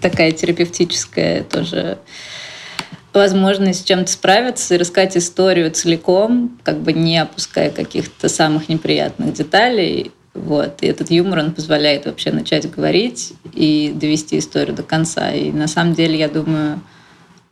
[0.00, 1.98] такая терапевтическая тоже
[3.18, 9.32] возможность с чем-то справиться и рассказать историю целиком, как бы не опуская каких-то самых неприятных
[9.32, 10.12] деталей.
[10.34, 10.82] Вот.
[10.82, 15.30] И этот юмор, он позволяет вообще начать говорить и довести историю до конца.
[15.32, 16.80] И на самом деле, я думаю,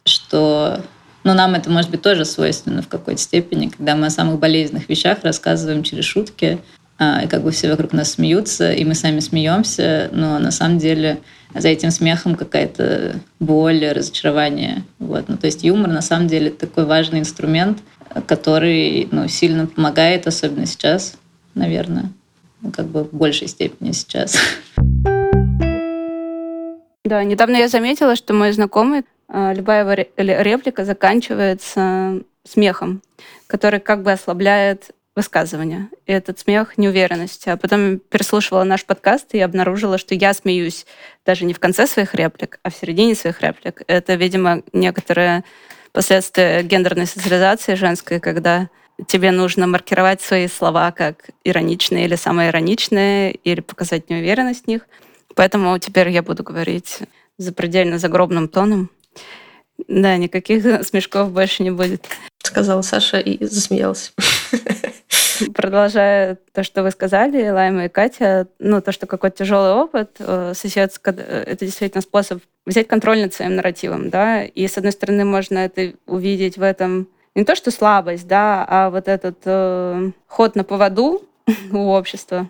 [0.05, 0.81] что
[1.25, 4.89] ну, нам это может быть тоже свойственно в какой-то степени, когда мы о самых болезненных
[4.89, 6.59] вещах рассказываем через шутки,
[6.99, 10.79] а, и как бы все вокруг нас смеются, и мы сами смеемся, но на самом
[10.79, 11.19] деле
[11.55, 14.85] за этим смехом какая-то боль, разочарование.
[14.99, 15.29] Вот.
[15.29, 17.79] Ну, то есть юмор на самом деле такой важный инструмент,
[18.27, 21.15] который ну, сильно помогает, особенно сейчас,
[21.55, 22.11] наверное,
[22.61, 24.37] ну, как бы в большей степени сейчас.
[27.05, 33.03] Да, недавно я заметила, что мой знакомый, а, любая его реплика заканчивается смехом,
[33.47, 35.89] который как бы ослабляет высказывания.
[36.07, 37.49] И этот смех неуверенности.
[37.49, 40.87] А потом переслушивала наш подкаст и обнаружила, что я смеюсь
[41.27, 43.83] даже не в конце своих реплик, а в середине своих реплик.
[43.89, 45.43] Это, видимо, некоторые
[45.93, 48.69] последствия гендерной социализации женской, когда
[49.09, 54.83] тебе нужно маркировать свои слова как ироничные или самые ироничные, или показать неуверенность в них.
[55.35, 57.01] Поэтому теперь я буду говорить
[57.39, 58.91] запредельно загробным тоном.
[59.89, 62.07] Да, никаких смешков больше не будет.
[62.41, 64.13] Сказала Саша и засмеялась.
[65.55, 70.53] Продолжая то, что вы сказали, Лайма и Катя, ну, то, что какой-то тяжелый опыт, э,
[70.55, 75.59] соседско, это действительно способ взять контроль над своим нарративом, да, и, с одной стороны, можно
[75.59, 80.65] это увидеть в этом не то, что слабость, да, а вот этот э, ход на
[80.65, 81.23] поводу
[81.73, 82.49] у общества,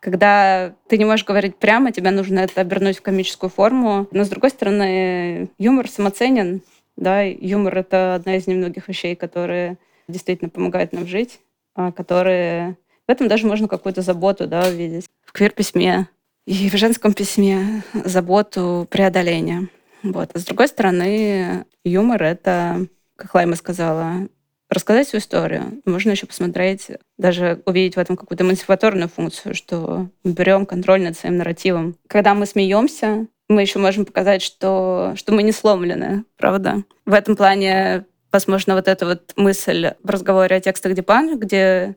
[0.00, 4.08] когда ты не можешь говорить прямо, тебе нужно это обернуть в комическую форму.
[4.12, 6.62] Но, с другой стороны, юмор самоценен,
[6.96, 9.76] да, юмор— это одна из немногих вещей, которые
[10.08, 11.40] действительно помогают нам жить.
[11.80, 12.76] А, которые...
[13.08, 15.06] В этом даже можно какую-то заботу да, увидеть.
[15.24, 16.08] В квир-письме
[16.46, 19.68] и в женском письме заботу преодоления.
[20.02, 20.30] Вот.
[20.34, 24.28] С другой стороны, юмор— это, как Лайма сказала,
[24.68, 25.82] рассказать свою историю.
[25.86, 26.88] Можно еще посмотреть,
[27.18, 31.96] даже увидеть в этом какую-то эмансипаторную функцию, что мы берем контроль над своим нарративом.
[32.06, 36.84] Когда мы смеемся, мы еще можем показать, что, что мы не сломлены, правда?
[37.06, 41.96] В этом плане возможно, вот эта вот мысль в разговоре о текстах Дипан, где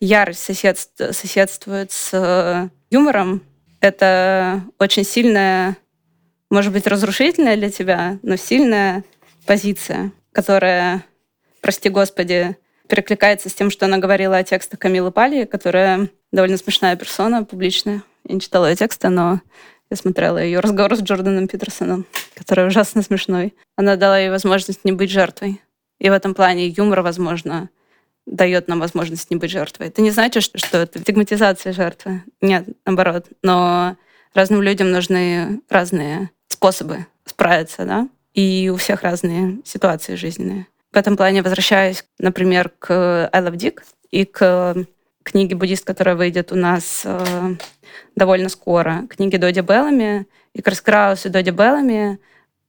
[0.00, 3.42] ярость соседств, соседствует с э, юмором,
[3.80, 5.76] это очень сильная,
[6.50, 9.04] может быть, разрушительная для тебя, но сильная
[9.46, 11.04] позиция, которая,
[11.60, 12.56] прости господи,
[12.88, 18.02] перекликается с тем, что она говорила о текстах Камилы Пали, которая довольно смешная персона, публичная.
[18.24, 19.40] Я не читала ее тексты, но
[19.90, 23.54] я смотрела ее разговор с Джорданом Питерсоном, который ужасно смешной.
[23.76, 25.60] Она дала ей возможность не быть жертвой.
[25.98, 27.70] И в этом плане юмор, возможно,
[28.26, 29.88] дает нам возможность не быть жертвой.
[29.88, 32.22] Это не значит, что это стигматизация жертвы.
[32.40, 33.26] Нет, наоборот.
[33.42, 33.96] Но
[34.34, 38.08] разным людям нужны разные способы справиться, да?
[38.34, 40.66] И у всех разные ситуации жизненные.
[40.92, 43.80] В этом плане возвращаюсь, например, к I Love Dick
[44.10, 44.86] и к
[45.22, 47.54] книге «Буддист», которая выйдет у нас э,
[48.14, 50.26] довольно скоро, книге Доди Беллами.
[50.52, 52.18] И Крис Краус и Доди Беллами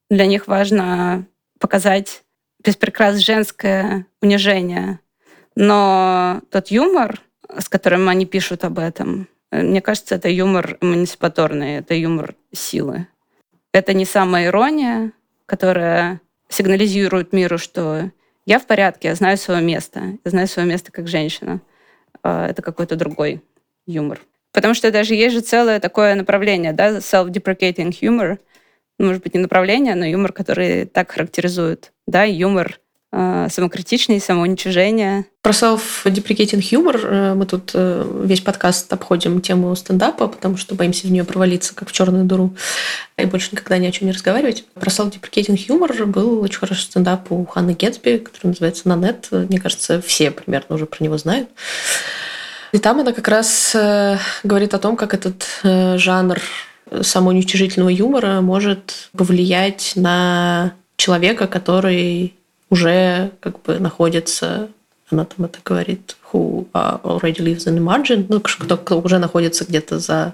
[0.10, 1.26] для них важно
[1.60, 2.24] показать
[2.64, 5.00] без прикрас женское унижение.
[5.56, 7.22] Но тот юмор,
[7.58, 13.08] с которым они пишут об этом, мне кажется, это юмор эмансипаторный, это юмор силы.
[13.72, 15.12] Это не самая ирония,
[15.46, 18.12] которая сигнализирует миру, что
[18.46, 21.62] я в порядке, я знаю свое место, я знаю свое место как женщина.
[22.24, 23.42] А это какой-то другой
[23.86, 24.20] юмор.
[24.52, 28.40] Потому что даже есть же целое такое направление, да, self-deprecating humor,
[29.04, 31.92] может быть, не направление, но юмор, который так характеризует.
[32.08, 32.80] Да, юмор
[33.12, 35.26] э, самокритичный, самоуничижение.
[35.42, 41.08] Про self-deprecating humor э, мы тут э, весь подкаст обходим тему стендапа, потому что боимся
[41.08, 42.56] в нее провалиться, как в черную дыру,
[43.18, 44.66] и больше никогда ни о чем не разговаривать.
[44.74, 49.28] Про self-deprecating humor был очень хороший стендап у Ханны Гетсби, который называется «Нанет».
[49.32, 51.50] Мне кажется, все примерно уже про него знают.
[52.74, 53.74] И там она как раз
[54.44, 56.42] говорит о том, как этот жанр
[57.02, 62.34] самоуничижительного юмора может повлиять на человека, который
[62.70, 64.70] уже как бы находится,
[65.10, 69.66] она там это говорит, who already lives in the margin, ну, кто, кто уже находится
[69.66, 70.34] где-то за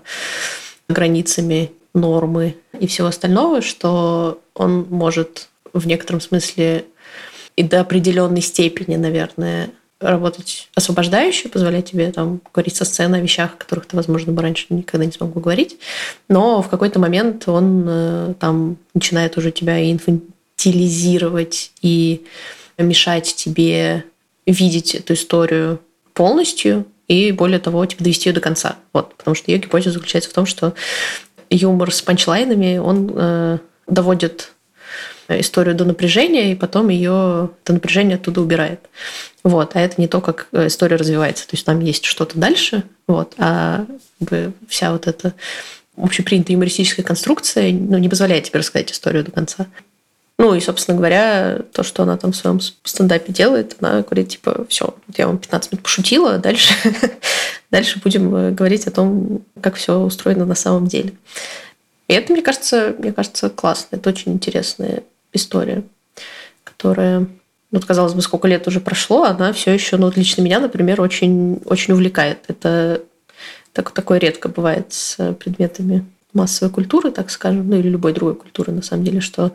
[0.89, 6.85] границами нормы и всего остального, что он может в некотором смысле
[7.55, 9.69] и до определенной степени, наверное,
[10.03, 14.41] работать освобождающе, позволять тебе там говорить со сцены о вещах, о которых ты, возможно, бы
[14.41, 15.77] раньше никогда не смог бы говорить.
[16.29, 22.25] Но в какой-то момент он э, там начинает уже тебя инфантилизировать и
[22.77, 24.05] мешать тебе
[24.45, 25.79] видеть эту историю
[26.13, 28.77] полностью и, более того, типа, довести ее до конца.
[28.93, 29.15] Вот.
[29.15, 30.73] Потому что ее гипотеза заключается в том, что
[31.49, 34.52] юмор с панчлайнами, он э, доводит
[35.39, 38.79] историю до напряжения, и потом ее это напряжение оттуда убирает.
[39.43, 39.75] Вот.
[39.75, 41.47] А это не то, как э, история развивается.
[41.47, 43.85] То есть там есть что-то дальше, вот, а
[44.67, 45.33] вся вот эта
[45.97, 49.67] общепринятая юмористическая конструкция ну, не позволяет тебе рассказать историю до конца.
[50.39, 54.65] Ну и, собственно говоря, то, что она там в своем стендапе делает, она говорит, типа,
[54.67, 56.73] все, вот я вам 15 минут пошутила, дальше,
[57.71, 61.13] дальше будем э, говорить о том, как все устроено на самом деле.
[62.07, 63.95] И это, мне кажется, мне кажется, классно.
[63.95, 65.83] Это очень интересная история,
[66.63, 67.27] которая,
[67.71, 71.01] вот казалось бы, сколько лет уже прошло, она все еще, ну, вот лично меня, например,
[71.01, 72.39] очень, очень увлекает.
[72.47, 73.01] Это
[73.73, 78.71] так, такое редко бывает с предметами массовой культуры, так скажем, ну или любой другой культуры,
[78.71, 79.51] на самом деле, что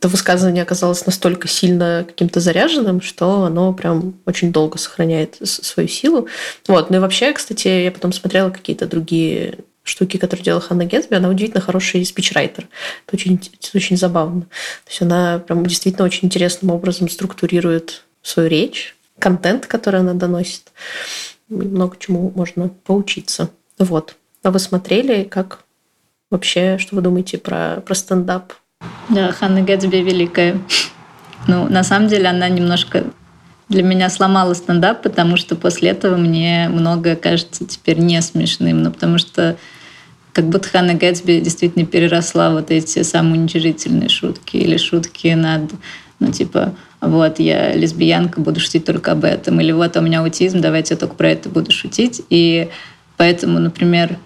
[0.00, 6.26] это высказывание оказалось настолько сильно каким-то заряженным, что оно прям очень долго сохраняет свою силу.
[6.66, 6.88] Вот.
[6.88, 9.58] Ну и вообще, кстати, я потом смотрела какие-то другие
[9.90, 12.68] штуки, которые делала Ханна Гетсби, она удивительно хороший спичрайтер.
[13.06, 14.42] Это очень, это очень забавно.
[14.42, 20.72] То есть она прям действительно очень интересным образом структурирует свою речь, контент, который она доносит.
[21.48, 23.50] Много чему можно поучиться.
[23.78, 24.16] Вот.
[24.42, 25.64] А вы смотрели, как
[26.30, 28.52] вообще, что вы думаете про, про стендап?
[29.08, 30.60] Да, Ханна Гэтсби великая.
[31.46, 33.04] Ну, на самом деле, она немножко
[33.68, 38.82] для меня сломала стендап, потому что после этого мне многое кажется теперь не смешным.
[38.82, 39.56] Ну, потому что
[40.32, 45.70] как будто Ханна Гэтсби действительно переросла вот эти самоуничижительные шутки или шутки над,
[46.18, 50.60] ну, типа, вот, я лесбиянка, буду шутить только об этом, или вот, у меня аутизм,
[50.60, 52.22] давайте я только про это буду шутить.
[52.30, 52.68] И
[53.16, 54.18] поэтому, например,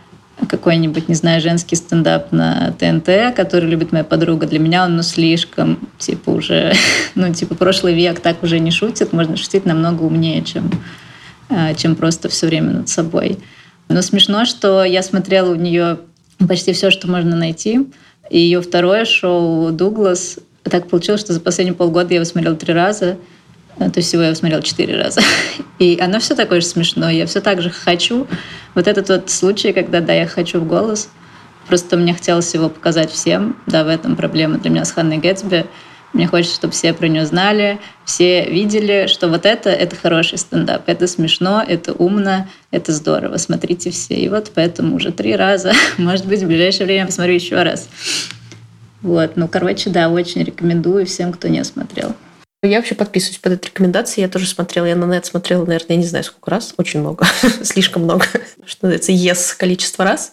[0.49, 5.03] какой-нибудь, не знаю, женский стендап на ТНТ, который любит моя подруга, для меня он, ну,
[5.03, 6.73] слишком, типа, уже,
[7.14, 10.71] ну, типа, прошлый век так уже не шутит, можно шутить намного умнее, чем,
[11.49, 13.38] э, чем просто все время над собой.
[13.88, 15.99] Но смешно, что я смотрела у нее
[16.49, 17.87] почти все, что можно найти.
[18.31, 22.73] И ее второе шоу «Дуглас» так получилось, что за последние полгода я его смотрела три
[22.73, 23.18] раза.
[23.79, 25.20] Э, то есть всего я его смотрела четыре раза.
[25.79, 27.12] И оно все такое же смешное.
[27.12, 28.27] Я все так же хочу.
[28.75, 31.11] Вот этот вот случай, когда, да, я хочу в голос.
[31.68, 33.57] Просто мне хотелось его показать всем.
[33.66, 35.66] Да, в этом проблема для меня с Ханной Гэтсби.
[36.14, 40.85] Мне хочется, чтобы все про нее знали, все видели, что вот это— это хороший стендап,
[40.87, 44.14] это смешно, это умно, это здорово, смотрите все.
[44.14, 47.88] И вот поэтому уже три раза, может быть, в ближайшее время посмотрю еще раз.
[49.03, 52.14] Вот, ну, короче, да, очень рекомендую всем, кто не смотрел.
[52.62, 54.22] Я вообще подписываюсь под эти рекомендации.
[54.22, 54.87] Я тоже смотрела.
[54.87, 56.72] Я на нет смотрела, наверное, я не знаю, сколько раз.
[56.79, 57.27] Очень много.
[57.62, 58.24] Слишком много.
[58.64, 60.33] Что называется, yes количество раз.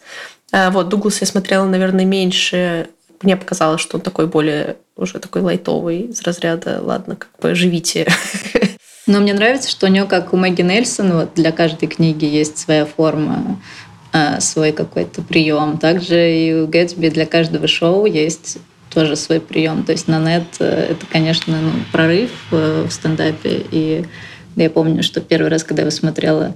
[0.54, 2.88] А вот Дуглас я смотрела, наверное, меньше
[3.24, 8.08] мне показалось, что он такой более уже такой лайтовый из разряда «ладно, как бы живите».
[9.08, 12.58] Но мне нравится, что у него, как у Мэгги Нельсон, вот для каждой книги есть
[12.60, 13.60] своя форма,
[14.14, 15.78] а, свой какой-то прием.
[15.78, 18.60] Также и у Гэтсби для каждого шоу есть
[18.94, 19.84] тоже свой прием.
[19.84, 23.66] То есть на нет э, это, конечно, ну, прорыв э, в стендапе.
[23.72, 24.06] И
[24.56, 26.56] я помню, что первый раз, когда я его смотрела,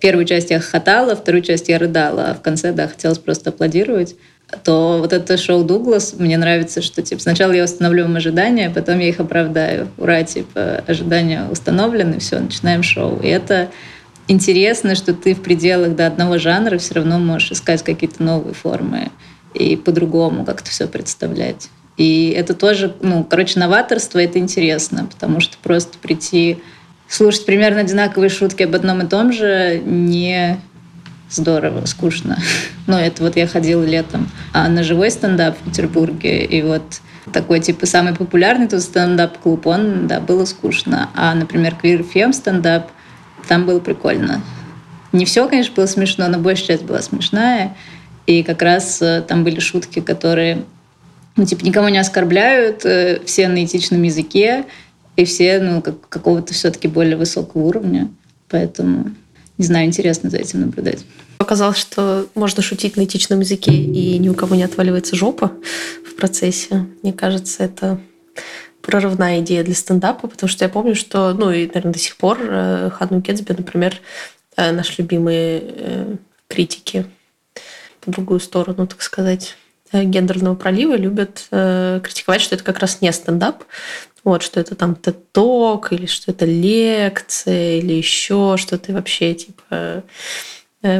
[0.00, 4.16] первую часть я хохотала, вторую часть я рыдала, а в конце, да, хотелось просто аплодировать
[4.62, 8.98] то вот это шоу Дуглас, мне нравится, что типа сначала я установлю им ожидания, потом
[8.98, 9.88] я их оправдаю.
[9.98, 13.18] Ура, типа ожидания установлены, все, начинаем шоу.
[13.20, 13.70] И это
[14.28, 19.10] интересно, что ты в пределах до одного жанра все равно можешь искать какие-то новые формы
[19.54, 21.68] и по-другому как-то все представлять.
[21.96, 26.58] И это тоже, ну, короче, новаторство— это интересно, потому что просто прийти
[27.08, 30.58] слушать примерно одинаковые шутки об одном и том же не
[31.34, 32.38] здорово, скучно.
[32.86, 37.00] Но это вот я ходила летом а на живой стендап в Петербурге, и вот
[37.32, 41.08] такой, типа, самый популярный тут стендап-клуб, он, да, было скучно.
[41.14, 42.90] А, например, Queer FM стендап,
[43.48, 44.42] там было прикольно.
[45.12, 47.76] Не все, конечно, было смешно, но большая часть была смешная.
[48.26, 50.64] И как раз э, там были шутки, которые,
[51.36, 54.64] ну, типа, никого не оскорбляют, э, все на этичном языке,
[55.16, 58.08] и все, ну, как, какого-то все-таки более высокого уровня.
[58.48, 59.12] Поэтому
[59.58, 61.04] не знаю, интересно за этим наблюдать.
[61.38, 65.52] Оказалось, что можно шутить на этичном языке, и ни у кого не отваливается жопа
[66.08, 66.86] в процессе.
[67.02, 68.00] Мне кажется, это
[68.84, 72.38] прорывная идея для стендапа, потому что я помню, что, ну и, наверное, до сих пор
[72.40, 74.00] э, Ханну Кетсби, например,
[74.56, 76.16] э, наши любимые э,
[76.48, 77.06] критики
[78.00, 79.56] по другую сторону, так сказать,
[79.92, 83.64] гендерного пролива любят критиковать, что это как раз не стендап,
[84.24, 90.02] вот, что это там ток или что это лекция, или еще что-то вообще, типа,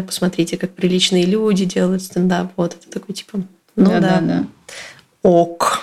[0.06, 2.52] посмотрите, как приличные люди делают стендап.
[2.56, 3.40] Вот, это такой, типа,
[3.76, 4.44] ну да, да, да.
[5.22, 5.82] ок.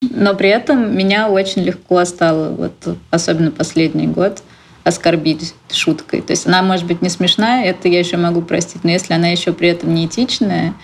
[0.00, 4.42] Но при этом меня очень легко стало, вот особенно последний год,
[4.82, 6.22] оскорбить шуткой.
[6.22, 9.28] То есть она может быть не смешная, это я еще могу простить, но если она
[9.28, 10.74] еще при этом неэтичная,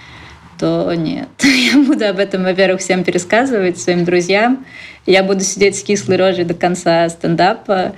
[0.59, 1.29] то нет.
[1.43, 4.65] Я буду об этом, во-первых, всем пересказывать, своим друзьям.
[5.05, 7.95] Я буду сидеть с кислой рожей до конца стендапа.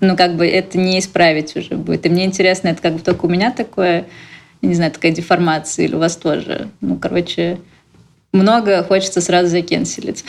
[0.00, 2.06] Ну, как бы это не исправить уже будет.
[2.06, 4.06] И мне интересно, это как бы только у меня такое,
[4.62, 6.68] не знаю, такая деформация или у вас тоже.
[6.80, 7.58] Ну, короче,
[8.32, 10.24] много хочется сразу закенселить.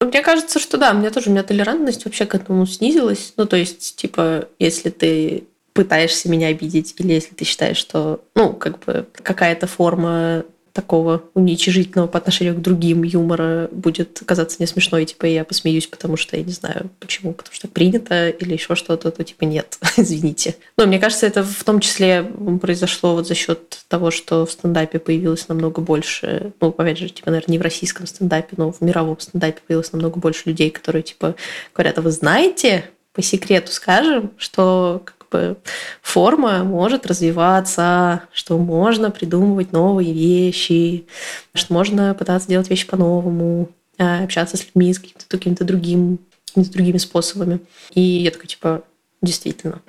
[0.00, 3.34] Мне кажется, что да, у меня тоже, у меня толерантность вообще к этому снизилась.
[3.36, 8.52] Ну, то есть, типа, если ты пытаешься меня обидеть, или если ты считаешь, что, ну,
[8.52, 10.44] как бы какая-то форма
[10.80, 16.16] такого уничижительного по отношению к другим юмора будет казаться не смешной, типа я посмеюсь, потому
[16.16, 20.56] что я не знаю почему, потому что принято или еще что-то, то типа нет, извините.
[20.78, 22.22] Но мне кажется, это в том числе
[22.62, 27.30] произошло вот за счет того, что в стендапе появилось намного больше, ну, опять же, типа,
[27.30, 31.34] наверное, не в российском стендапе, но в мировом стендапе появилось намного больше людей, которые, типа,
[31.74, 35.56] говорят, а вы знаете, по секрету скажем, что бы
[36.02, 41.06] форма может развиваться, что можно придумывать новые вещи,
[41.54, 46.72] что можно пытаться делать вещи по-новому, а, общаться с людьми с каким-то каким другим, какими-то
[46.72, 47.60] другими способами.
[47.94, 48.82] И я такой, типа,
[49.22, 49.80] действительно.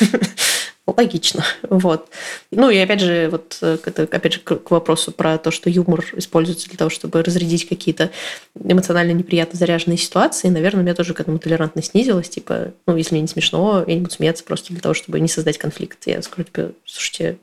[0.96, 1.44] логично.
[1.68, 2.08] Вот.
[2.50, 6.04] Ну и опять же, вот э, это, опять же, к вопросу про то, что юмор
[6.14, 8.10] используется для того, чтобы разрядить какие-то
[8.54, 12.28] эмоционально неприятно заряженные ситуации, наверное, у меня тоже к этому толерантность снизилась.
[12.28, 15.28] Типа, ну, если мне не смешно, я не буду смеяться просто для того, чтобы не
[15.28, 15.98] создать конфликт.
[16.06, 17.38] Я скажу тебе, слушайте,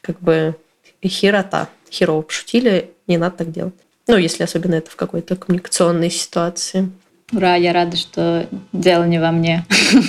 [0.00, 0.56] как бы
[1.04, 1.68] херота.
[1.90, 3.74] Херово пошутили, не надо так делать.
[4.06, 6.90] Ну, если особенно это в какой-то коммуникационной ситуации.
[7.32, 9.64] Ура, я рада, что дело не во мне.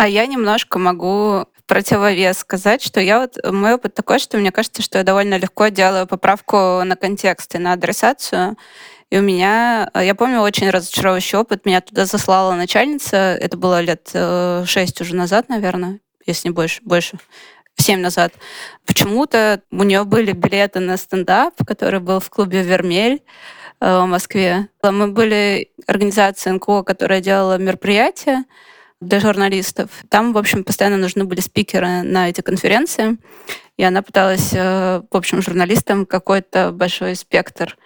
[0.00, 4.82] А я немножко могу противовес сказать, что я вот мой опыт такой, что мне кажется,
[4.82, 8.56] что я довольно легко делаю поправку на контекст и на адресацию.
[9.08, 11.64] И у меня, я помню, очень разочаровывающий опыт.
[11.64, 13.16] Меня туда заслала начальница.
[13.16, 16.80] Это было лет э, шесть уже назад, наверное, если не больше.
[16.82, 17.18] Больше
[17.76, 18.32] семь назад.
[18.84, 23.22] Почему-то у нее были билеты на стендап, который был в клубе «Вермель»
[23.80, 24.66] э, в Москве.
[24.82, 28.44] Мы были организацией НКО, которая делала мероприятия,
[29.00, 29.90] для журналистов.
[30.08, 33.16] Там, в общем, постоянно нужны были спикеры на эти конференции,
[33.76, 37.78] и она пыталась, э, в общем, журналистам какой-то большой спектр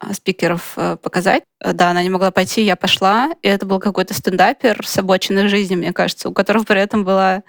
[0.00, 1.44] э, спикеров э, показать.
[1.60, 5.76] Да, она не могла пойти, я пошла, и это был какой-то стендапер с обочиной жизни,
[5.76, 7.42] мне кажется, у которого при этом была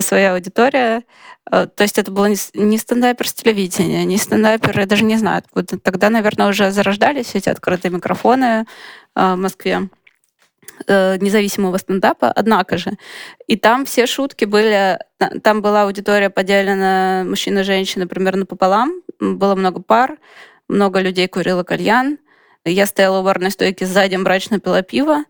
[0.00, 1.02] своя аудитория.
[1.50, 5.78] То есть это был не стендапер с телевидения, не стендапер, я даже не знаю, откуда.
[5.78, 8.64] Тогда, наверное, уже зарождались эти открытые микрофоны
[9.14, 9.90] в Москве.
[10.86, 12.92] Э, независимого стендапа, однако же.
[13.46, 14.98] И там все шутки были...
[15.42, 19.00] Там была аудитория поделена мужчина и женщина примерно пополам.
[19.20, 20.18] Было много пар,
[20.68, 22.18] много людей курило кальян.
[22.64, 25.24] Я стояла у барной стойки сзади, мрачно пила пиво.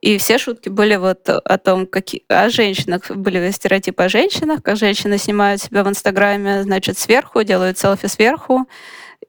[0.00, 3.10] И все шутки были вот о том, какие, о женщинах.
[3.10, 8.66] Были стереотипы о женщинах, как женщины снимают себя в Инстаграме, значит, сверху, делают селфи сверху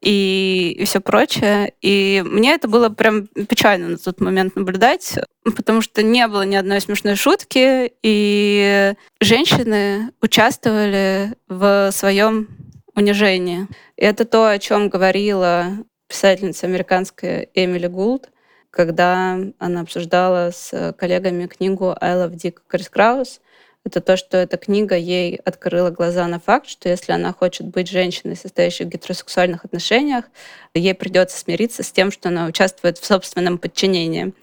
[0.01, 1.73] и, все прочее.
[1.81, 6.55] И мне это было прям печально на тот момент наблюдать, потому что не было ни
[6.55, 12.47] одной смешной шутки, и женщины участвовали в своем
[12.95, 13.67] унижении.
[13.95, 15.67] И это то, о чем говорила
[16.07, 18.29] писательница американская Эмили Гулд,
[18.71, 23.41] когда она обсуждала с коллегами книгу «I love Dick» Крис Краус,
[23.87, 27.89] это то, что эта книга ей открыла глаза на факт, что если она хочет быть
[27.89, 30.25] женщиной, состоящей в гетеросексуальных отношениях,
[30.73, 34.33] ей придется смириться с тем, что она участвует в собственном подчинении.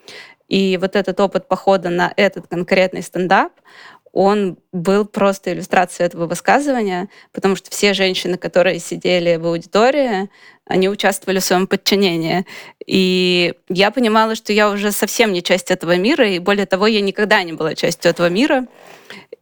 [0.48, 3.52] И вот этот опыт похода на этот конкретный стендап,
[4.14, 10.30] он был просто иллюстрацией этого высказывания, потому что все женщины, которые сидели в аудитории,
[10.66, 12.46] они участвовали в своем подчинении.
[12.86, 17.00] И я понимала, что я уже совсем не часть этого мира, и более того, я
[17.00, 18.68] никогда не была частью этого мира.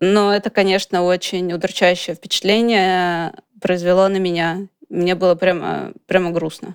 [0.03, 4.67] Но это, конечно, очень удручающее впечатление произвело на меня.
[4.89, 6.75] Мне было прямо, прямо грустно.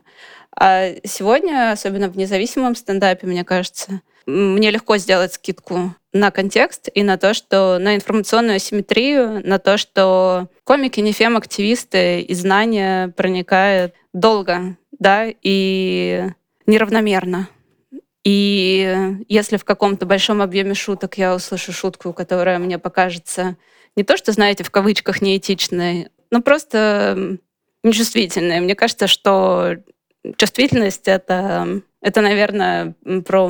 [0.57, 7.03] А сегодня, особенно в независимом стендапе, мне кажется, мне легко сделать скидку на контекст и
[7.03, 13.93] на то, что на информационную асимметрию, на то, что комики, не фем-активисты и знания проникают
[14.13, 16.30] долго, да, и
[16.65, 17.49] неравномерно.
[18.28, 23.55] И если в каком-то большом объеме шуток я услышу шутку, которая мне покажется
[23.95, 27.38] не то, что, знаете, в кавычках неэтичной, но просто
[27.84, 29.78] нечувствительной, мне кажется, что
[30.36, 33.49] чувствительность— это, это, наверное, про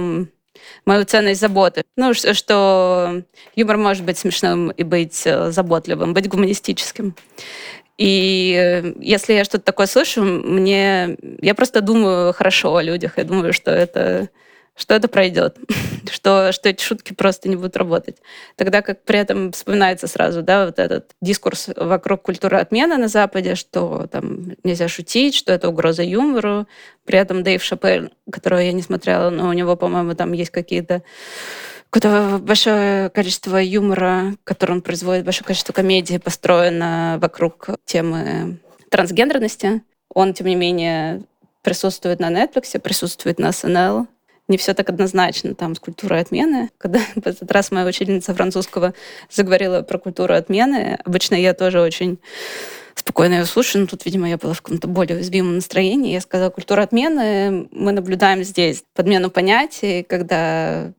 [0.85, 1.81] мою ценность заботы.
[1.95, 3.23] Ну, что
[3.55, 7.15] юмор может быть смешным и быть э, заботливым, быть гуманистическим.
[7.97, 13.13] И э, если я что-то такое слышу, мне я просто думаю хорошо о людях.
[13.17, 14.29] Я думаю, что это
[14.77, 15.57] что это пройдет,
[16.11, 18.17] что, что эти шутки просто не будут работать.
[18.55, 23.55] Тогда как при этом вспоминается сразу да, вот этот дискурс вокруг культуры отмены на Западе,
[23.55, 26.67] что там нельзя шутить, что это угроза юмору.
[27.05, 31.03] При этом Дэйв Шапель, которого я не смотрела, но у него, по-моему, там есть какие-то
[31.89, 38.59] какое-то большое количество юмора, который он производит, большое количество комедии построено вокруг темы
[38.89, 39.81] трансгендерности.
[40.13, 41.23] Он, тем не менее,
[41.63, 44.07] присутствует на Netflix, присутствует на SNL,
[44.47, 46.69] не все так однозначно там с культурой отмены.
[46.77, 48.93] Когда в этот раз моя учительница французского
[49.29, 52.19] заговорила про культуру отмены, обычно я тоже очень
[52.95, 56.13] спокойно ее слушаю, но тут, видимо, я была в каком-то более уязвимом настроении.
[56.13, 58.83] Я сказала, культура отмены мы наблюдаем здесь.
[58.95, 60.91] Подмену понятий, когда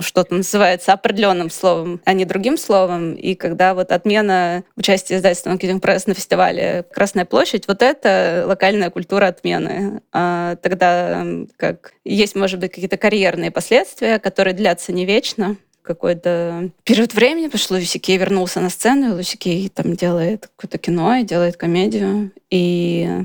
[0.00, 3.14] что-то называется определенным словом, а не другим словом.
[3.14, 8.90] И когда вот отмена участия издательства Marketing Press на фестивале «Красная площадь», вот это локальная
[8.90, 10.00] культура отмены.
[10.12, 11.24] А тогда
[11.56, 17.60] как есть, может быть, какие-то карьерные последствия, которые длятся не вечно, какой-то период времени, потому
[17.60, 21.56] что Луиси Кей вернулся на сцену, и Луиси Кей там делает какое-то кино и делает
[21.56, 23.24] комедию, и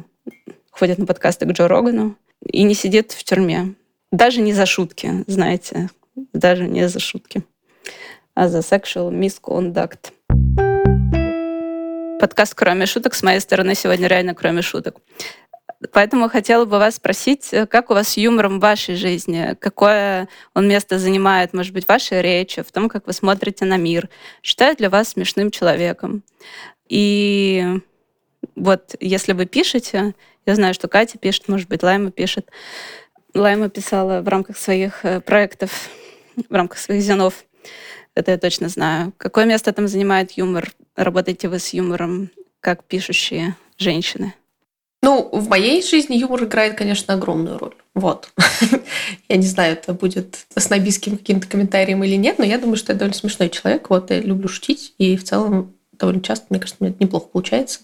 [0.69, 3.73] ходит на подкасты к Джо Рогану, и не сидит в тюрьме.
[4.11, 7.43] Даже не за шутки, знаете, даже не за шутки,
[8.33, 10.11] а за sexual misconduct.
[12.19, 14.97] Подкаст «Кроме шуток» с моей стороны сегодня реально «Кроме шуток».
[15.91, 19.55] Поэтому хотела бы вас спросить, как у вас с юмором в вашей жизни?
[19.59, 23.77] Какое он место занимает, может быть, в вашей речи, в том, как вы смотрите на
[23.77, 24.07] мир?
[24.43, 26.23] Считают ли вас смешным человеком?
[26.87, 27.65] И
[28.55, 30.13] вот если вы пишете,
[30.45, 32.51] я знаю, что Катя пишет, может быть, Лайма пишет.
[33.33, 35.89] Лайма писала в рамках своих э, проектов
[36.49, 37.45] в рамках своих зенов.
[38.15, 39.13] Это я точно знаю.
[39.17, 40.71] Какое место там занимает юмор?
[40.95, 42.29] Работаете вы с юмором
[42.59, 44.33] как пишущие женщины?
[45.03, 47.73] Ну, в моей жизни юмор играет, конечно, огромную роль.
[47.95, 48.31] Вот.
[49.29, 52.99] я не знаю, это будет снобистским каким-то комментарием или нет, но я думаю, что я
[52.99, 53.89] довольно смешной человек.
[53.89, 57.79] Вот, я люблю шутить, и в целом довольно часто, мне кажется, меня это неплохо получается.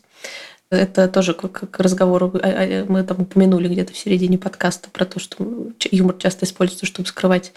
[0.69, 5.19] Это тоже как, разговор, а, а, мы там упомянули где-то в середине подкаста про то,
[5.19, 7.53] что юмор часто используется, чтобы скрывать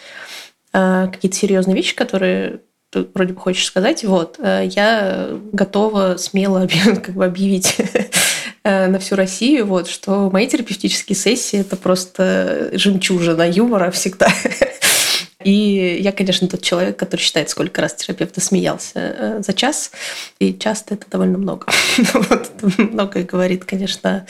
[0.72, 2.60] какие-то серьезные вещи, которые
[2.90, 7.76] ты вроде бы хочешь сказать, вот, э, я готова смело как бы объявить
[8.64, 14.28] э, на всю Россию, вот, что мои терапевтические сессии– это просто жемчужина юмора всегда.
[15.44, 19.90] И я, конечно, тот человек, который считает, сколько раз терапевт смеялся за час,
[20.38, 21.66] и часто это довольно много.
[22.12, 24.26] вот, многое говорит, конечно,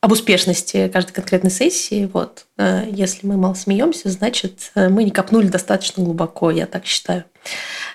[0.00, 2.08] об успешности каждой конкретной сессии.
[2.12, 2.46] Вот.
[2.56, 7.24] Э, если мы мало смеемся, значит, э, мы не копнули достаточно глубоко, я так считаю.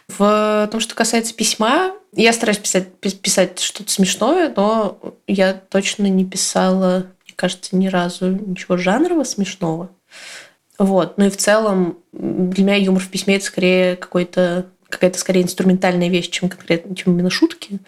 [0.08, 6.26] В том, что касается письма, я стараюсь писать, писать что-то смешное, но я точно не
[6.26, 9.90] писала, мне кажется, ни разу ничего жанрового смешного.
[10.78, 11.18] Вот.
[11.18, 16.10] Ну и в целом для меня юмор в письме это скорее какой-то какая-то скорее инструментальная
[16.10, 17.80] вещь, чем конкретно, чем именно шутки.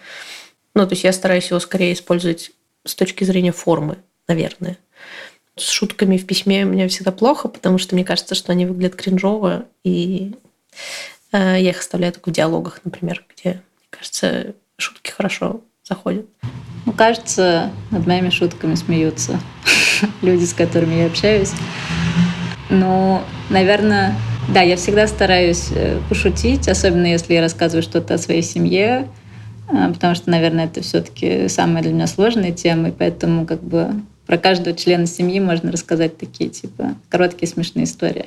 [0.74, 2.50] Ну, то есть я стараюсь его скорее использовать
[2.88, 4.78] с точки зрения формы наверное.
[5.56, 8.94] С шутками в письме у меня всегда плохо, потому что мне кажется, что они выглядят
[8.94, 10.36] кринжово, и
[11.32, 16.26] э, я их оставляю только в диалогах, например, где, мне кажется, шутки хорошо заходят.
[16.86, 19.40] Ну, кажется, над моими шутками смеются
[20.22, 21.52] люди, с которыми я общаюсь.
[22.70, 24.14] Но, наверное,
[24.54, 29.08] да, я всегда стараюсь э, пошутить, особенно если я рассказываю что-то о своей семье,
[29.68, 33.92] потому что, наверное, это все-таки самая для меня сложная тема, и поэтому как бы
[34.26, 38.26] про каждого члена семьи можно рассказать такие, типа, короткие смешные истории.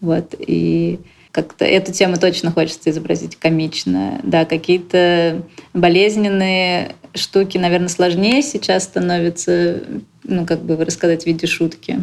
[0.00, 0.34] Вот.
[0.38, 0.98] И
[1.32, 4.20] как-то эту тему точно хочется изобразить комично.
[4.24, 5.42] Да, какие-то
[5.72, 9.82] болезненные штуки, наверное, сложнее сейчас становятся,
[10.24, 12.02] ну, как бы рассказать в виде шутки.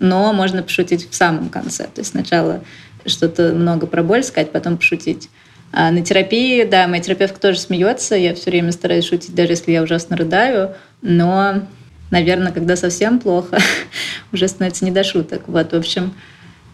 [0.00, 1.84] Но можно пошутить в самом конце.
[1.84, 2.64] То есть сначала
[3.04, 5.28] что-то много про боль сказать, потом пошутить.
[5.72, 8.14] А на терапии, да, моя терапевтка тоже смеется.
[8.14, 10.74] Я все время стараюсь шутить, даже если я ужасно рыдаю.
[11.00, 11.62] Но
[12.10, 13.58] наверное, когда совсем плохо,
[14.32, 15.42] уже становится не до шуток.
[15.48, 16.12] Вот, в общем,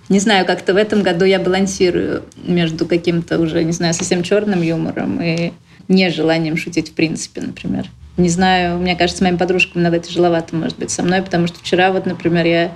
[0.08, 4.62] не знаю, как-то в этом году я балансирую между каким-то уже, не знаю, совсем черным
[4.62, 5.52] юмором и
[5.86, 7.86] нежеланием шутить в принципе, например.
[8.16, 11.92] Не знаю, мне кажется, моим подружкам иногда тяжеловато, может быть, со мной, потому что вчера
[11.92, 12.72] вот, например, я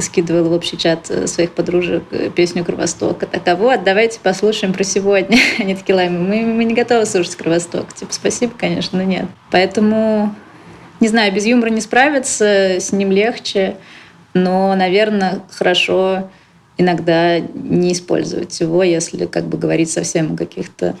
[0.00, 3.20] скидывала в общий чат э, своих подружек э, песню «Кровосток».
[3.20, 5.38] Так, а вот, давайте послушаем про сегодня.
[5.58, 7.94] Они такие, Лайма, мы, мы не готовы слушать «Кровосток».
[7.94, 9.26] Типа, спасибо, конечно, но нет.
[9.50, 10.34] Поэтому
[11.00, 13.76] не знаю, без юмора не справиться, с ним легче.
[14.34, 16.28] но, наверное, хорошо
[16.76, 20.96] иногда не использовать его, если как бы говорить совсем о каких-то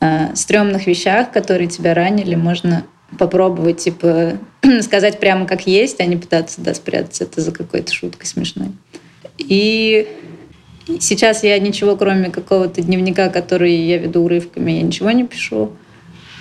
[0.00, 2.84] э, стрёмных вещах, которые тебя ранили, можно
[3.18, 4.38] попробовать, типа,
[4.82, 8.68] сказать прямо как есть, а не пытаться да, спрятать это за какой-то шуткой смешной.
[9.38, 10.08] И
[10.98, 15.72] сейчас я ничего, кроме какого-то дневника, который я веду урывками, я ничего не пишу.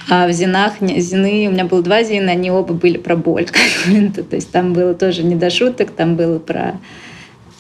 [0.08, 3.48] А в Зинах, Зины, у меня было два Зина, они оба были про боль
[3.86, 4.24] какую-то.
[4.24, 6.80] То есть там было тоже не до шуток, там было про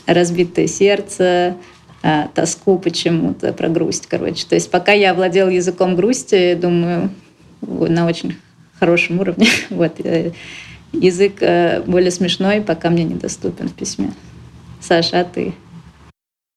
[0.05, 1.55] разбитое сердце,
[2.03, 4.45] а, тоску почему-то, про грусть, короче.
[4.45, 7.09] То есть пока я овладела языком грусти, думаю,
[7.61, 8.35] на очень
[8.79, 9.47] хорошем уровне.
[9.69, 9.99] Вот.
[9.99, 10.31] Э,
[10.91, 14.13] язык э, более смешной, пока мне недоступен в письме.
[14.81, 15.53] Саша, а ты?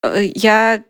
[0.02, 0.82] Э, я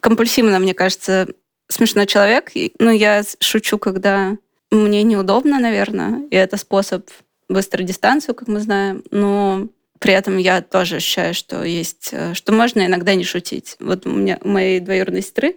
[0.00, 1.28] компульсивно, мне кажется,
[1.68, 2.52] смешной человек.
[2.78, 4.36] Ну, я шучу, когда
[4.70, 7.08] мне неудобно, наверное, и это способ
[7.48, 12.84] быстрой дистанцию, как мы знаем, но при этом я тоже ощущаю, что есть, что можно
[12.84, 13.76] иногда не шутить.
[13.80, 15.56] Вот у меня у моей двоюродной сестры,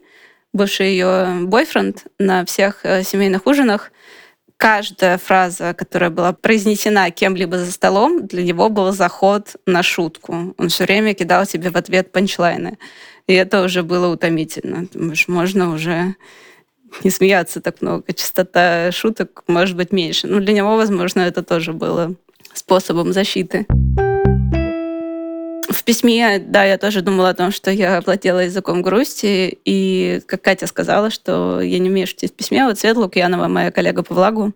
[0.54, 3.92] бывший ее бойфренд, на всех семейных ужинах
[4.60, 10.54] каждая фраза, которая была произнесена кем-либо за столом, для него был заход на шутку.
[10.58, 12.78] Он все время кидал тебе в ответ панчлайны.
[13.26, 14.86] И это уже было утомительно.
[14.94, 16.16] Думаешь, можно уже
[17.04, 18.12] не смеяться так много.
[18.14, 20.28] Частота шуток может быть меньше.
[20.28, 22.14] Но для него, возможно, это тоже было
[22.54, 23.66] способом защиты.
[25.90, 30.44] В письме, да, я тоже думала о том, что я владела языком грусти, и, как
[30.44, 32.64] Катя сказала, что я не умею шутить в письме.
[32.66, 34.54] Вот Света Лукьянова, моя коллега по влагу,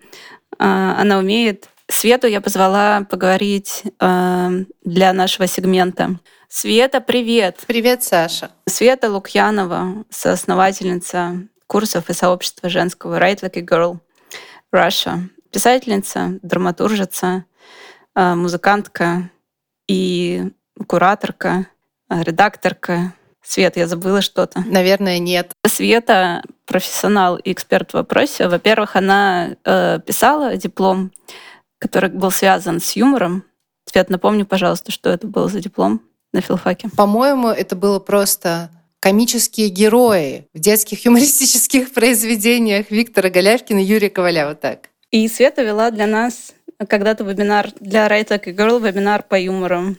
[0.59, 1.69] а, она умеет.
[1.89, 4.51] Свету я позвала поговорить а,
[4.85, 6.19] для нашего сегмента.
[6.49, 7.61] Света, привет!
[7.65, 8.51] Привет, Саша!
[8.67, 13.97] Света Лукьянова, соосновательница курсов и сообщества женского Write Like a Girl
[14.71, 15.21] Russia,
[15.51, 17.45] писательница, драматуржица,
[18.13, 19.31] а, музыкантка
[19.87, 20.51] и
[20.87, 21.67] кураторка,
[22.09, 23.13] э, редакторка.
[23.45, 24.63] Свет, я забыла что-то.
[24.65, 25.51] Наверное, нет.
[25.67, 28.47] Света профессионал и эксперт в вопросе.
[28.47, 31.11] Во-первых, она э, писала диплом,
[31.77, 33.43] который был связан с юмором.
[33.85, 36.01] Свет, напомни, пожалуйста, что это был за диплом
[36.31, 36.89] на филфаке.
[36.95, 38.69] По-моему, это было просто
[39.01, 44.47] комические герои в детских юмористических произведениях Виктора Голявкина и Юрия Коваля.
[44.47, 44.89] Вот так.
[45.11, 46.53] И Света вела для нас
[46.87, 49.95] когда-то вебинар для Write Like a Girl, вебинар по юмору.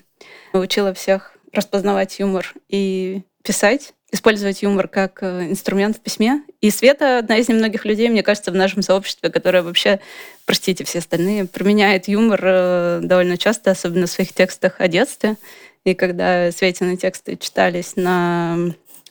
[0.54, 6.42] Учила всех распознавать юмор и писать, использовать юмор как э, инструмент в письме.
[6.60, 10.00] И Света одна из немногих людей, мне кажется, в нашем сообществе, которая вообще,
[10.46, 15.36] простите все остальные, применяет юмор э, довольно часто, особенно в своих текстах о детстве.
[15.84, 18.56] И когда Светины тексты читались на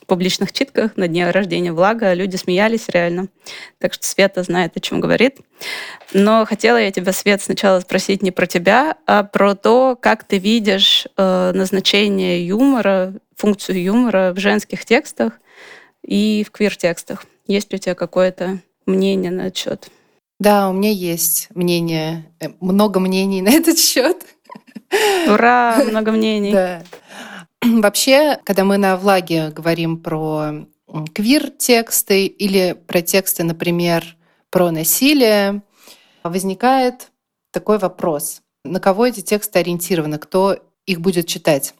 [0.06, 2.12] публичных читках на дне рождения Влага.
[2.14, 3.28] Люди смеялись реально.
[3.78, 5.38] Так что Света знает, о чем говорит.
[6.12, 10.38] Но хотела я тебя, Свет, сначала спросить не про тебя, а про то, как ты
[10.38, 15.34] видишь э, назначение юмора, функцию юмора в женских текстах
[16.02, 17.24] и в квир-текстах.
[17.46, 19.90] Есть ли у тебя какое-то мнение на этот счет?
[20.40, 24.16] Да, у меня есть мнение, э, много мнений на этот счет.
[25.26, 26.52] Ура, много мнений.
[26.52, 26.82] Да.
[27.82, 30.66] Вообще, когда мы на влаге говорим про
[31.14, 34.16] квир-тексты или про тексты, например,
[34.50, 35.62] про насилие,
[36.22, 37.10] возникает
[37.50, 38.42] такой вопрос.
[38.64, 40.18] На кого эти тексты ориентированы?
[40.18, 41.74] Кто их будет читать?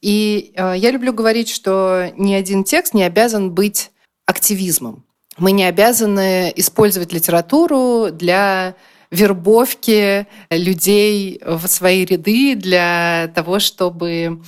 [0.00, 3.90] И э, я люблю говорить, что ни один текст не обязан быть
[4.26, 5.04] активизмом.
[5.36, 8.74] Мы не обязаны использовать литературу для
[9.10, 14.40] вербовки людей в свои ряды, для того, чтобы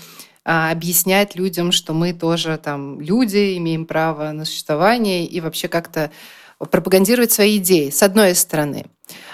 [0.44, 6.10] объяснять людям, что мы тоже там люди, имеем право на существование и вообще как-то
[6.58, 8.86] пропагандировать свои идеи, с одной стороны.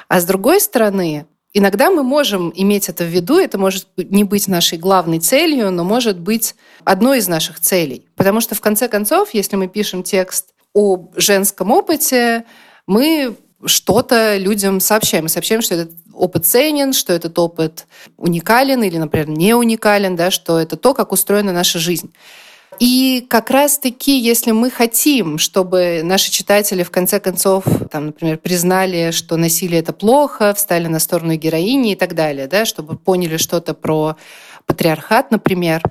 [0.08, 4.48] А с другой стороны, иногда мы можем иметь это в виду, это может не быть
[4.48, 6.54] нашей главной целью, но может быть
[6.84, 8.06] одной из наших целей.
[8.16, 12.44] Потому что в конце концов, если мы пишем текст о женском опыте,
[12.86, 15.24] мы что-то людям сообщаем.
[15.24, 20.30] Мы сообщаем, что этот опыт ценен, что этот опыт уникален или, например, не уникален, да,
[20.30, 22.12] что это то, как устроена наша жизнь.
[22.78, 29.10] И как раз-таки, если мы хотим, чтобы наши читатели в конце концов, там, например, признали,
[29.10, 33.74] что насилие это плохо, встали на сторону героини и так далее, да, чтобы поняли что-то
[33.74, 34.16] про
[34.66, 35.82] патриархат, например,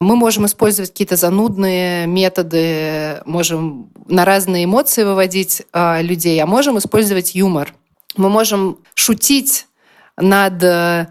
[0.00, 6.78] мы можем использовать какие-то занудные методы, можем на разные эмоции выводить э, людей, а можем
[6.78, 7.74] использовать юмор.
[8.16, 9.66] Мы можем шутить
[10.20, 11.06] над э,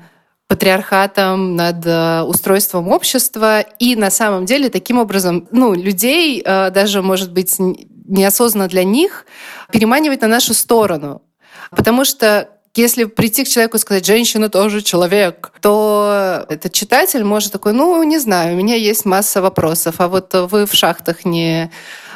[0.48, 3.62] патриархатом, над э, устройством общества.
[3.80, 9.26] И на самом деле таким образом ну, людей, э, даже, может быть, неосознанно для них,
[9.72, 11.22] переманивать на нашу сторону.
[11.70, 17.52] Потому что если прийти к человеку и сказать, женщина тоже человек, то этот читатель может
[17.52, 21.72] такой, ну, не знаю, у меня есть масса вопросов, а вот вы в шахтах не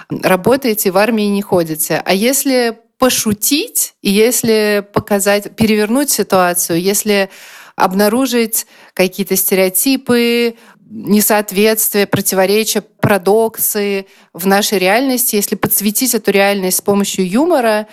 [0.09, 2.01] работаете, в армии не ходите.
[2.03, 7.29] А если пошутить, если показать, перевернуть ситуацию, если
[7.75, 10.55] обнаружить какие-то стереотипы,
[10.89, 17.87] несоответствия, противоречия, парадоксы в нашей реальности, если подсветить эту реальность с помощью юмора,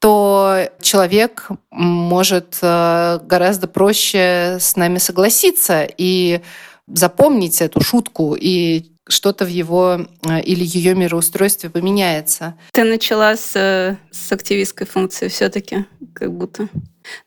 [0.00, 6.40] то человек может э, гораздо проще с нами согласиться и
[6.88, 12.56] запомнить эту шутку, и что-то в его э, или ее мироустройстве поменяется.
[12.72, 15.84] Ты начала с, э, с активистской функции все-таки,
[16.14, 16.68] как будто.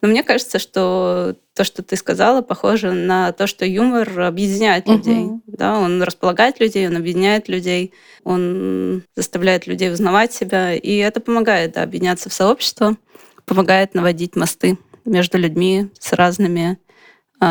[0.02, 5.24] Но мне кажется, что то, что ты сказала, похоже на то, что юмор объединяет людей.
[5.24, 5.44] Угу.
[5.48, 11.74] Да, он располагает людей, он объединяет людей, он заставляет людей узнавать себя, и это помогает
[11.74, 12.98] да, объединяться в сообщество,
[13.46, 16.78] помогает наводить мосты между людьми с разными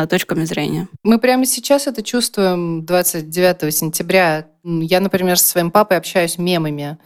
[0.08, 0.88] точками зрения.
[1.02, 4.46] Мы прямо сейчас это чувствуем 29 сентября.
[4.62, 6.98] Я, например, со своим папой общаюсь мемами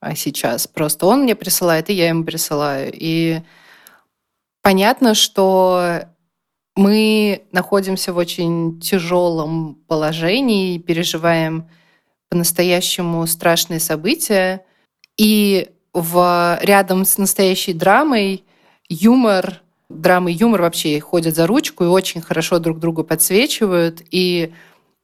[0.00, 0.66] а сейчас.
[0.66, 2.90] Просто он мне присылает, и я ему присылаю.
[2.94, 3.42] И
[4.62, 6.04] понятно, что
[6.74, 11.68] мы находимся в очень тяжелом положении, переживаем
[12.30, 14.64] по-настоящему страшные события.
[15.18, 18.44] И в, рядом с настоящей драмой
[18.88, 19.60] юмор
[19.90, 24.02] драмы и юмор вообще ходят за ручку и очень хорошо друг другу подсвечивают.
[24.10, 24.52] И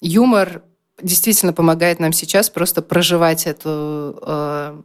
[0.01, 0.63] юмор
[1.03, 4.83] действительно помогает нам сейчас просто проживать эту, э,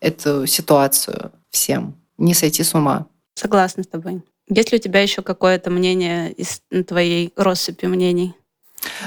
[0.00, 3.06] эту ситуацию всем, не сойти с ума.
[3.34, 4.22] Согласна с тобой.
[4.48, 8.34] Есть ли у тебя еще какое-то мнение из твоей россыпи мнений?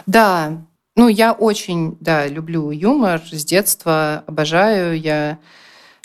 [0.05, 0.65] Да,
[0.95, 4.99] ну я очень, да, люблю юмор с детства, обожаю.
[4.99, 5.37] Я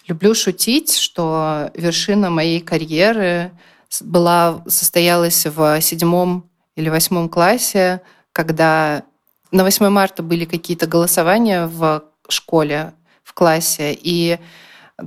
[0.06, 3.52] люблю шутить, что вершина моей карьеры
[4.00, 8.00] была, состоялась в седьмом или восьмом классе,
[8.32, 9.02] когда
[9.50, 14.38] на 8 марта были какие-то голосования в школе, в классе, и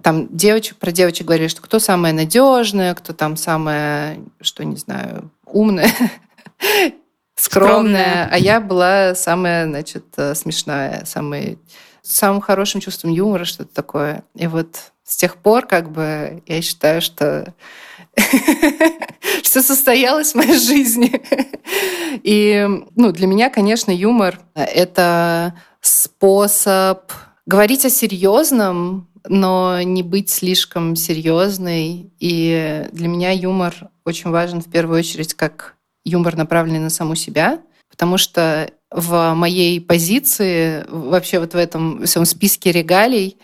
[0.03, 5.31] там девочек, про девочек говорили, что кто самая надежная, кто там самая, что не знаю,
[5.45, 5.91] умная,
[7.36, 10.05] скромная, а я была самая, значит,
[10.36, 11.57] смешная, самая,
[12.01, 14.23] с самым хорошим чувством юмора, что-то такое.
[14.36, 17.53] И вот с тех пор, как бы, я считаю, что
[19.43, 21.22] все состоялось в моей жизни.
[22.24, 27.11] И ну, для меня, конечно, юмор— это способ
[27.45, 32.11] говорить о серьезном, но не быть слишком серьезной.
[32.20, 37.59] И для меня юмор очень важен в первую очередь как юмор, направленный на саму себя,
[37.89, 43.38] потому что в моей позиции, вообще вот в этом всем списке регалий,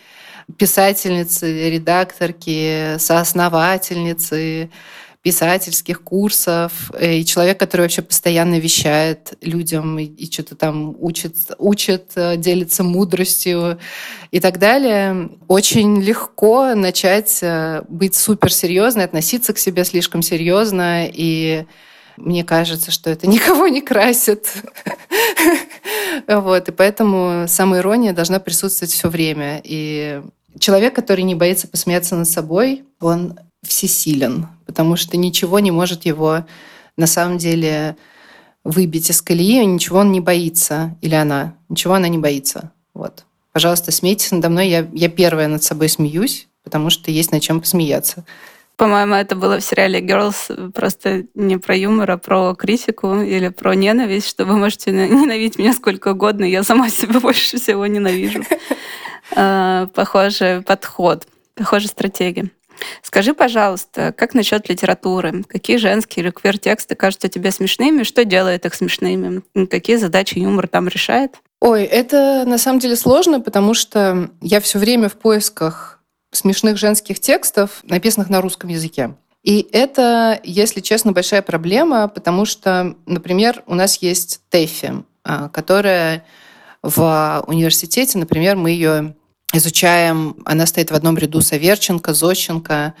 [0.56, 4.70] писательницы, редакторки, соосновательницы
[5.22, 11.36] писательских курсов, э, и человек, который вообще постоянно вещает людям и, и что-то там учит,
[11.58, 13.78] учит, э, делится мудростью
[14.32, 21.66] и так далее, очень легко начать э, быть суперсерьезной, относиться к себе слишком серьезно, и
[22.16, 24.48] мне кажется, что это никого не красит.
[26.28, 29.60] Вот, и поэтому самоирония должна присутствовать все время.
[29.64, 30.22] И
[30.58, 36.44] человек, который не боится посмеяться над собой, он всесилен, потому что ничего не может его
[36.96, 37.96] на самом деле
[38.64, 42.72] выбить из колеи, ничего он не боится, или она, ничего она не боится.
[42.94, 43.24] Вот.
[43.52, 47.60] Пожалуйста, смейтесь надо мной, я, я первая над собой смеюсь, потому что есть над чем
[47.60, 48.24] посмеяться.
[48.82, 53.76] По-моему, это было в сериале Girls просто не про юмор, а про критику или про
[53.76, 58.42] ненависть, что вы можете ненавидеть меня сколько угодно, я сама себя больше всего ненавижу.
[59.36, 62.50] А, похожий подход, похожая стратегия.
[63.02, 65.44] Скажи, пожалуйста, как насчет литературы?
[65.44, 68.02] Какие женские или квир-тексты кажутся тебе смешными?
[68.02, 69.42] Что делает их смешными?
[69.70, 71.36] Какие задачи юмор там решает?
[71.60, 76.01] Ой, это на самом деле сложно, потому что я все время в поисках
[76.32, 79.14] смешных женских текстов, написанных на русском языке.
[79.42, 86.24] И это, если честно, большая проблема, потому что, например, у нас есть Тэфи, а, которая
[86.82, 89.14] в университете, например, мы ее
[89.52, 92.94] изучаем, она стоит в одном ряду с Аверченко, Зощенко,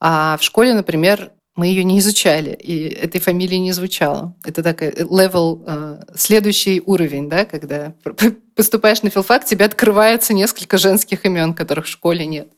[0.00, 4.34] а в школе, например, мы ее не изучали, и этой фамилии не звучало.
[4.44, 7.94] Это такой level, э, следующий уровень, да, когда
[8.54, 12.48] поступаешь на филфак, тебе открывается несколько женских имен, которых в школе нет.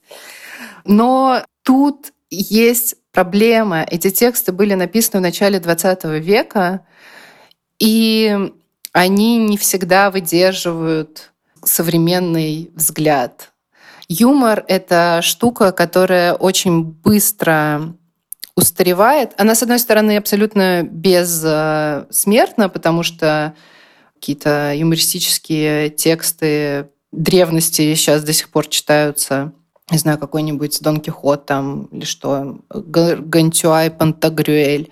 [0.84, 3.82] Но тут есть проблема.
[3.82, 6.86] Эти тексты были написаны в начале 20 века,
[7.80, 8.53] и
[8.92, 11.32] они не всегда выдерживают
[11.64, 13.53] современный взгляд.
[14.09, 17.95] Юмор— это штука, которая очень быстро
[18.57, 19.33] устаревает.
[19.37, 23.55] Она, с одной стороны, абсолютно бессмертна, потому что
[24.15, 29.53] какие-то юмористические тексты древности сейчас до сих пор читаются.
[29.91, 34.89] Не знаю, какой-нибудь Дон Кихот там или что, Гантюай, Пантагрюэль.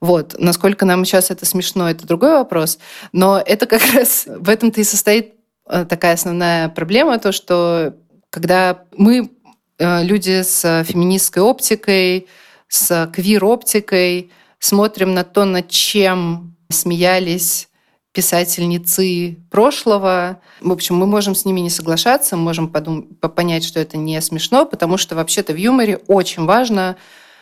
[0.00, 0.36] Вот.
[0.38, 2.78] Насколько нам сейчас это смешно, это другой вопрос.
[3.12, 5.34] Но это как раз в этом-то и состоит
[5.68, 7.94] э, такая основная проблема, то, что
[8.28, 9.30] когда мы,
[9.78, 12.28] э, люди с феминистской оптикой,
[12.68, 17.68] с квир-оптикой, смотрим на то, над чем смеялись
[18.12, 20.40] писательницы прошлого.
[20.62, 24.64] В общем, мы можем с ними не соглашаться, можем подум- понять, что это не смешно,
[24.64, 26.96] потому что вообще-то в юморе очень важно,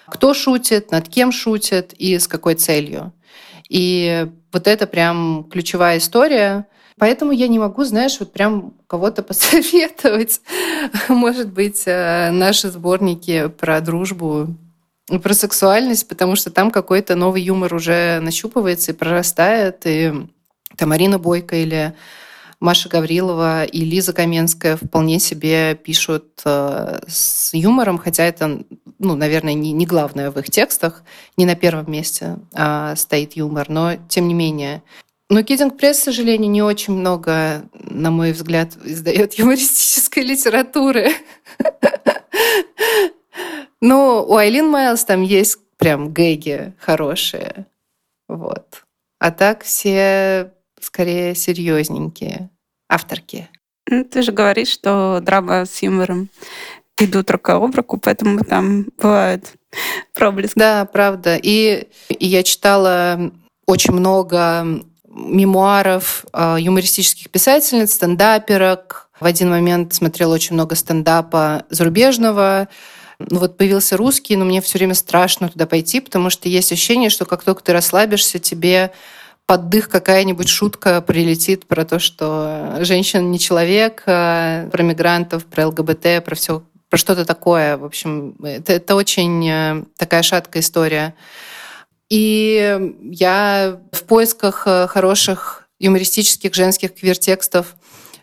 [0.06, 3.12] кто шутит, над кем шутит и с какой целью.
[3.68, 6.66] И вот это прям ключевая история.
[6.98, 10.40] Поэтому я не могу, знаешь, вот прям кого-то посоветовать.
[11.08, 14.48] Может быть, э, наши сборники про дружбу
[15.06, 20.12] про сексуальность, потому что там какой-то новый юмор уже нащупывается и прорастает, и
[20.76, 21.94] там Марина Бойко или
[22.60, 28.64] Маша Гаврилова и Лиза Каменская вполне себе пишут э, с юмором, хотя это,
[28.98, 31.02] ну, наверное, не, главное в их текстах,
[31.36, 34.82] не на первом месте а стоит юмор, но тем не менее.
[35.28, 41.12] Но Кидинг Пресс, к сожалению, не очень много, на мой взгляд, издает юмористической литературы.
[43.86, 47.66] Ну, у Айлин Майлз там есть прям гэги хорошие.
[48.28, 48.82] Вот.
[49.18, 52.48] А так все скорее серьезненькие
[52.88, 53.50] авторки.
[53.86, 56.30] Ну, ты же говоришь, что драма с юмором
[56.98, 59.52] идут рука об руку, поэтому там бывают
[60.14, 60.58] проблески.
[60.58, 61.38] Да, правда.
[61.42, 63.32] И, и я читала
[63.66, 69.10] очень много мемуаров э, юмористических писательниц, стендаперок.
[69.20, 72.68] В один момент смотрела очень много стендапа зарубежного.
[73.18, 77.10] Ну вот появился русский, но мне все время страшно туда пойти, потому что есть ощущение,
[77.10, 78.92] что как только ты расслабишься, тебе
[79.46, 85.68] под дых какая-нибудь шутка прилетит про то, что женщина не человек, а про мигрантов, про
[85.68, 87.76] ЛГБТ, про все, про что-то такое.
[87.76, 91.14] В общем, это, это очень э, такая шаткая история.
[92.08, 97.74] И я в поисках э, хороших юмористических женских квир-текстов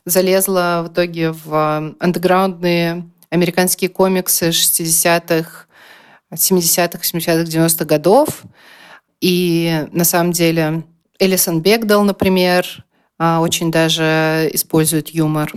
[0.06, 5.66] залезла в итоге в андеграундные американские комиксы 60-х,
[6.32, 8.44] 70-х, 70-х, 90-х годов.
[9.20, 10.84] И на самом деле
[11.18, 12.86] Элисон Бегдал, например,
[13.18, 15.52] а, очень даже использует юмор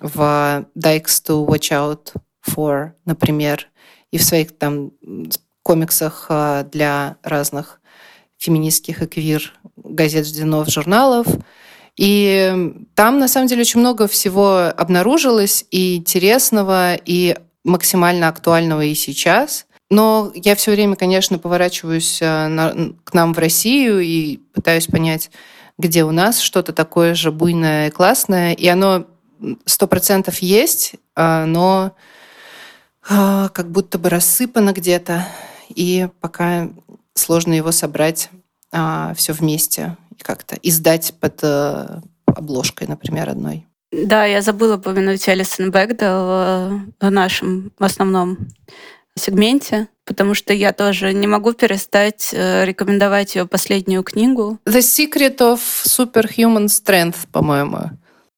[0.00, 2.12] в Dykes to Watch Out
[2.46, 3.68] For, например,
[4.10, 4.92] и в своих там
[5.62, 7.80] комиксах а, для разных
[8.38, 11.26] феминистских и квир газет, журналов, журналов.
[11.96, 18.94] И там, на самом деле, очень много всего обнаружилось и интересного, и максимально актуального и
[18.94, 19.66] сейчас.
[19.88, 25.30] Но я все время, конечно, поворачиваюсь э, к нам в Россию и пытаюсь понять,
[25.78, 28.52] где у нас что-то такое же буйное и классное.
[28.52, 29.06] И оно
[29.64, 31.92] сто процентов есть, э, но
[33.08, 35.26] э, как будто бы рассыпано где-то.
[35.68, 36.68] И пока
[37.14, 38.30] сложно его собрать
[39.14, 41.42] все вместе как-то издать под
[42.26, 43.66] обложкой, например, одной.
[43.92, 48.48] Да, я забыла упомянуть Алисон Бэгдал в нашем основном
[49.16, 54.58] сегменте, потому что я тоже не могу перестать э, рекомендовать ее последнюю книгу.
[54.66, 57.90] The Secret of Superhuman Strength, по-моему.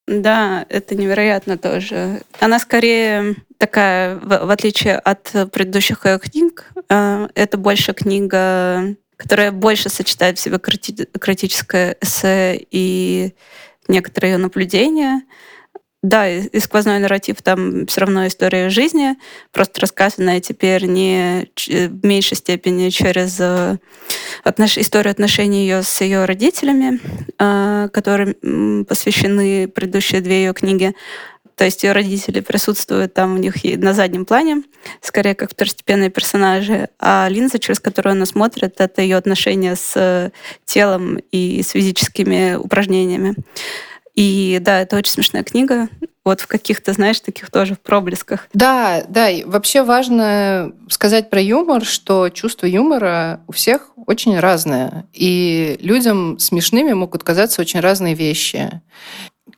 [0.06, 2.22] Да, это невероятно тоже.
[2.40, 9.52] Она скорее такая, в, в отличие от предыдущих ее книг, э, это больше книга, которая
[9.52, 13.34] больше сочетает в себе крити критическое эссе и
[13.88, 15.22] некоторые ее наблюдения.
[16.00, 19.16] Да, и сквозной нарратив там все равно история жизни,
[19.50, 23.78] просто рассказанная теперь не в меньшей степени через э,
[24.44, 24.78] отнош...
[24.78, 27.00] историю отношений ее с ее родителями,
[27.40, 30.94] э, которым посвящены предыдущие две ее книги.
[31.58, 34.62] То есть ее родители присутствуют там у них на заднем плане,
[35.02, 40.30] скорее как второстепенные персонажи, а линза, через которую она смотрит, это ее отношения с
[40.64, 43.34] телом и с физическими упражнениями.
[44.14, 45.88] И да, это очень смешная книга.
[46.24, 48.48] Вот в каких-то, знаешь, таких тоже проблесках.
[48.52, 49.28] Да, да.
[49.28, 55.06] И вообще важно сказать про юмор, что чувство юмора у всех очень разное.
[55.12, 58.80] И людям смешными могут казаться очень разные вещи.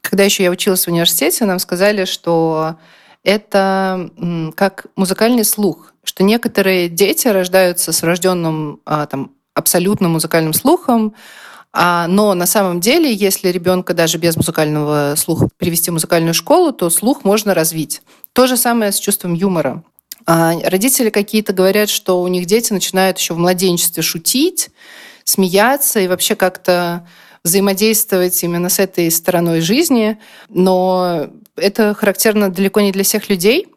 [0.01, 2.77] Когда еще я училась в университете, нам сказали, что
[3.23, 4.11] это
[4.57, 11.15] как музыкальный слух, что некоторые дети рождаются с рожденным а, там, абсолютно музыкальным слухом,
[11.73, 16.73] а, но на самом деле, если ребенка даже без музыкального слуха привести в музыкальную школу,
[16.73, 18.03] то слух можно развить.
[18.33, 19.85] То же самое с чувством юмора.
[20.27, 24.71] А родители какие-то говорят, что у них дети начинают еще в младенчестве шутить,
[25.25, 27.07] смеяться и вообще как-то
[27.45, 30.19] взаимодействовать именно с этой стороной жизни.
[30.49, 33.69] Но это характерно далеко не для всех людей.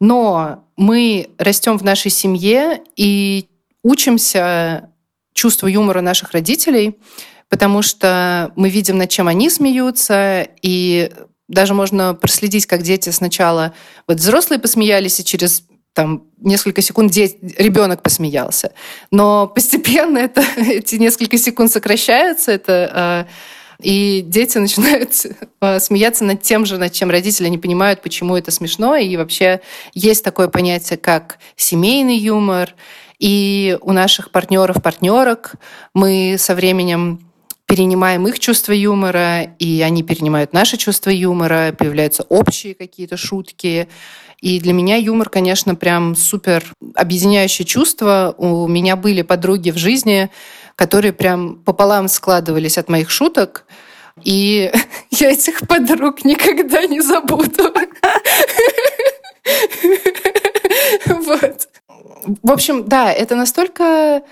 [0.00, 3.46] Но мы растем в нашей семье и
[3.82, 4.90] учимся
[5.32, 6.96] чувству юмора наших родителей,
[7.48, 11.10] потому что мы видим, над чем они смеются, и
[11.48, 13.74] даже можно проследить, как дети сначала
[14.06, 18.72] вот взрослые посмеялись, и через там несколько секунд ребенок посмеялся.
[19.10, 23.32] Но постепенно это, эти несколько секунд сокращаются, это, э,
[23.82, 25.12] и дети начинают
[25.60, 28.96] э, смеяться над тем же, над чем родители не понимают, почему это смешно.
[28.96, 29.60] И вообще
[29.94, 32.74] есть такое понятие, как семейный юмор.
[33.18, 35.54] И у наших партнеров, партнерок
[35.92, 37.28] мы со временем
[37.68, 43.88] перенимаем их чувство юмора, и они перенимают наше чувство юмора, появляются общие какие-то шутки.
[44.40, 46.64] И для меня юмор, конечно, прям супер
[46.94, 48.34] объединяющее чувство.
[48.38, 50.30] У меня были подруги в жизни,
[50.76, 53.64] которые прям пополам складывались от моих шуток.
[54.22, 54.72] И
[55.10, 57.72] я этих подруг никогда не забуду.
[61.06, 61.68] Вот.
[62.42, 64.22] В общем, да, это настолько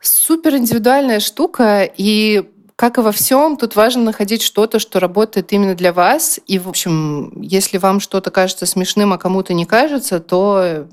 [0.00, 2.44] супер индивидуальная штука, и
[2.78, 6.38] как и во всем, тут важно находить что-то, что работает именно для вас.
[6.46, 10.86] И, в общем, если вам что-то кажется смешным, а кому-то не кажется, то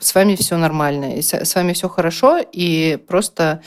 [0.00, 3.62] с вами все нормально, и с вами все хорошо, и просто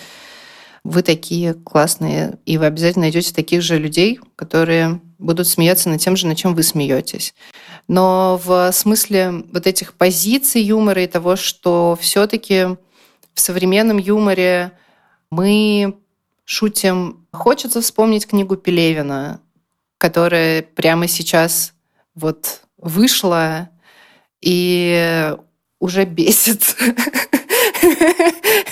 [0.83, 6.17] вы такие классные, и вы обязательно найдете таких же людей, которые будут смеяться над тем
[6.17, 7.33] же, над чем вы смеетесь.
[7.87, 12.75] Но в смысле вот этих позиций юмора и того, что все-таки
[13.33, 14.73] в современном юморе
[15.31, 15.95] мы
[16.45, 17.27] шутим.
[17.31, 19.41] Хочется вспомнить книгу Пелевина,
[19.97, 21.73] которая прямо сейчас
[22.15, 23.69] вот вышла
[24.41, 25.35] и
[25.79, 26.75] уже бесит.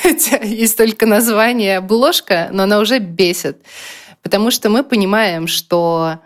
[0.01, 3.63] Хотя есть только название обложка, но она уже бесит.
[4.21, 6.19] Потому что мы понимаем, что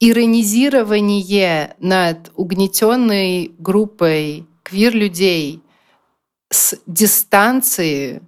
[0.00, 5.60] иронизирование над угнетенной группой квир-людей
[6.50, 8.22] с дистанции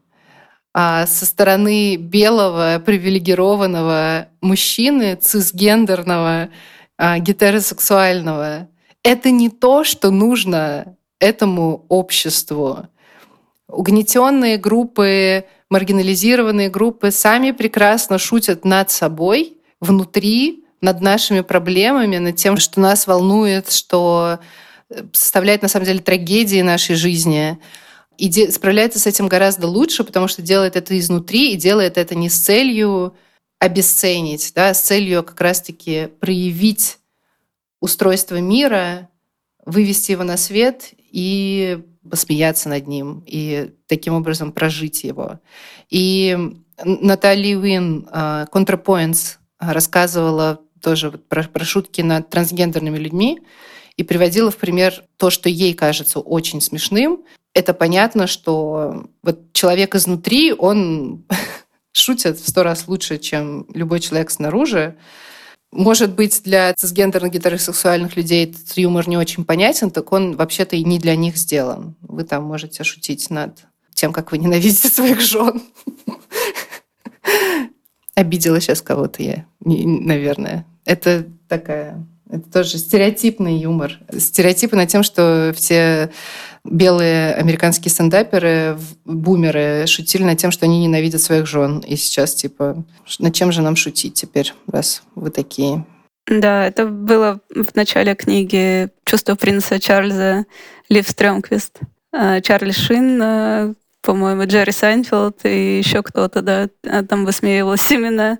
[0.74, 6.50] а со стороны белого привилегированного мужчины, цисгендерного,
[6.98, 8.68] а, гетеросексуального,
[9.04, 12.88] это не то, что нужно этому обществу.
[13.68, 22.56] Угнетенные группы, маргинализированные группы сами прекрасно шутят над собой, внутри, над нашими проблемами, над тем,
[22.56, 24.40] что нас волнует, что
[25.12, 27.58] составляет на самом деле трагедии нашей жизни
[28.18, 32.28] и справляется с этим гораздо лучше, потому что делает это изнутри и делает это не
[32.28, 33.14] с целью
[33.58, 36.98] обесценить, да, а с целью как раз-таки проявить
[37.80, 39.08] устройство мира,
[39.64, 45.40] вывести его на свет и посмеяться над ним, и таким образом прожить его.
[45.90, 46.36] И
[46.84, 53.40] Натали Уин ContraPoints рассказывала тоже про, про шутки над трансгендерными людьми
[53.96, 57.24] и приводила в пример то, что ей кажется очень смешным,
[57.54, 61.24] это понятно, что вот человек изнутри, он
[61.92, 64.96] шутит в сто раз лучше, чем любой человек снаружи.
[65.70, 70.84] Может быть, для цисгендерных гетеросексуальных людей этот юмор не очень понятен, так он вообще-то и
[70.84, 71.96] не для них сделан.
[72.00, 75.62] Вы там можете шутить над тем, как вы ненавидите своих жен.
[78.14, 80.66] Обидела сейчас кого-то я, наверное.
[80.84, 82.04] Это такая...
[82.34, 84.00] Это тоже стереотипный юмор.
[84.18, 86.10] Стереотипы над тем, что все
[86.64, 91.78] белые американские стендаперы, бумеры, шутили над тем, что они ненавидят своих жен.
[91.78, 92.84] И сейчас, типа,
[93.20, 95.84] над чем же нам шутить теперь, раз вы такие?
[96.26, 100.46] Да, это было в начале книги «Чувство принца Чарльза»
[100.88, 101.78] Лив Стрёмквист.
[102.12, 108.38] А, Чарли Шин, а, по-моему, Джерри Сайнфилд и еще кто-то, да, а, там высмеивалось именно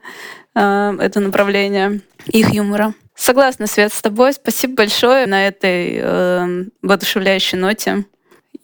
[0.57, 2.95] это направление их юмора.
[3.15, 4.33] Согласна, Свет, с тобой.
[4.33, 8.05] Спасибо большое на этой э, воодушевляющей ноте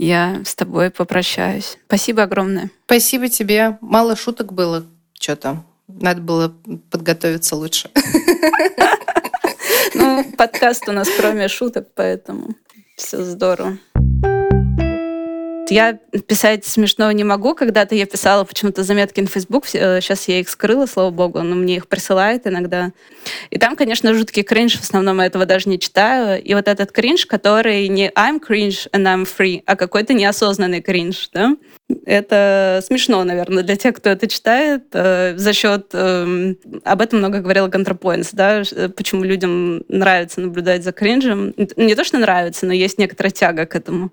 [0.01, 1.76] я с тобой попрощаюсь.
[1.86, 2.70] Спасибо огромное.
[2.86, 3.76] Спасибо тебе.
[3.82, 4.86] Мало шуток было.
[5.12, 5.62] Что-то.
[5.88, 6.55] Надо было
[6.90, 7.90] подготовиться лучше.
[9.92, 12.55] Ну, подкаст у нас кроме шуток, поэтому
[12.96, 13.76] все здорово.
[15.71, 17.55] Я писать смешно не могу.
[17.55, 19.66] Когда-то я писала почему-то заметки на Facebook.
[19.66, 22.93] Сейчас э, я их скрыла, слава богу, но мне их присылает иногда.
[23.51, 24.77] И там, конечно, жуткий кринж.
[24.77, 26.43] В основном я этого даже не читаю.
[26.43, 31.31] И вот этот кринж, который не I'm cringe and I'm free, а какой-то неосознанный кринж,
[31.33, 31.57] да?
[32.07, 34.84] Это смешно, наверное, для тех, кто это читает.
[34.93, 35.88] Э, за счет...
[35.93, 38.62] Эм, об этом много говорила ContraPoints, да,
[38.97, 41.55] почему людям нравится наблюдать за кринжем.
[41.76, 44.12] Не то, что нравится, но есть некоторая тяга к этому,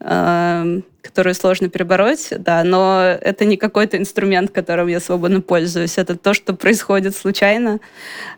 [0.00, 5.98] эм, которую сложно перебороть, да, но это не какой-то инструмент, которым я свободно пользуюсь.
[5.98, 7.80] Это то, что происходит случайно.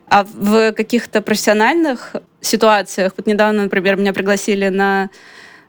[0.08, 5.10] А в каких-то профессиональных ситуациях, вот недавно, например, меня пригласили на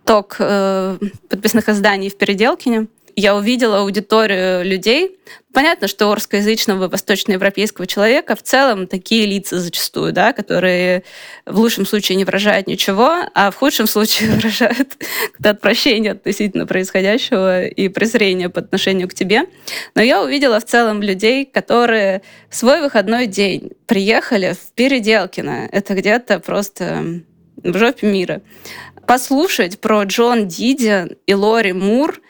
[0.07, 0.97] ток э,
[1.29, 2.87] подписных изданий в Переделкине,
[3.17, 5.17] я увидела аудиторию людей.
[5.51, 11.03] Понятно, что у русскоязычного восточноевропейского человека в целом такие лица зачастую, да, которые
[11.47, 15.03] в лучшем случае не выражают ничего, а в худшем случае выражают
[15.43, 19.45] отвращение относительно происходящего и презрение по отношению к тебе.
[19.95, 25.67] Но я увидела в целом людей, которые в свой выходной день приехали в Переделкино.
[25.71, 27.23] Это где-то просто
[27.63, 28.43] в жопе мира.
[29.07, 32.21] Послушать про Джон Диди и Лори Мур—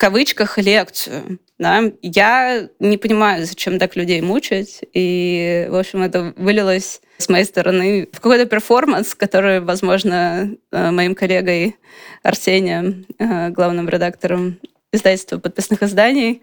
[0.00, 1.38] кавычках лекцию.
[1.58, 1.82] Да?
[2.00, 4.80] Я не понимаю, зачем так людей мучать.
[4.94, 11.14] И, в общем, это вылилось с моей стороны в какой-то перформанс, который, возможно, э, моим
[11.14, 11.76] коллегой
[12.22, 14.58] Арсением, э, главным редактором
[14.92, 16.42] издательства подписных изданий,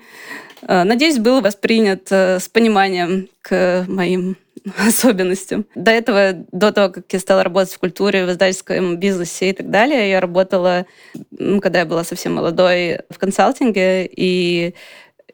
[0.61, 4.37] э, надеюсь, был воспринят с пониманием к моим
[4.87, 5.65] особенностям.
[5.75, 9.69] До этого, до того, как я стала работать в культуре, в издательском бизнесе и так
[9.69, 10.85] далее, я работала,
[11.61, 14.73] когда я была совсем молодой, в консалтинге, и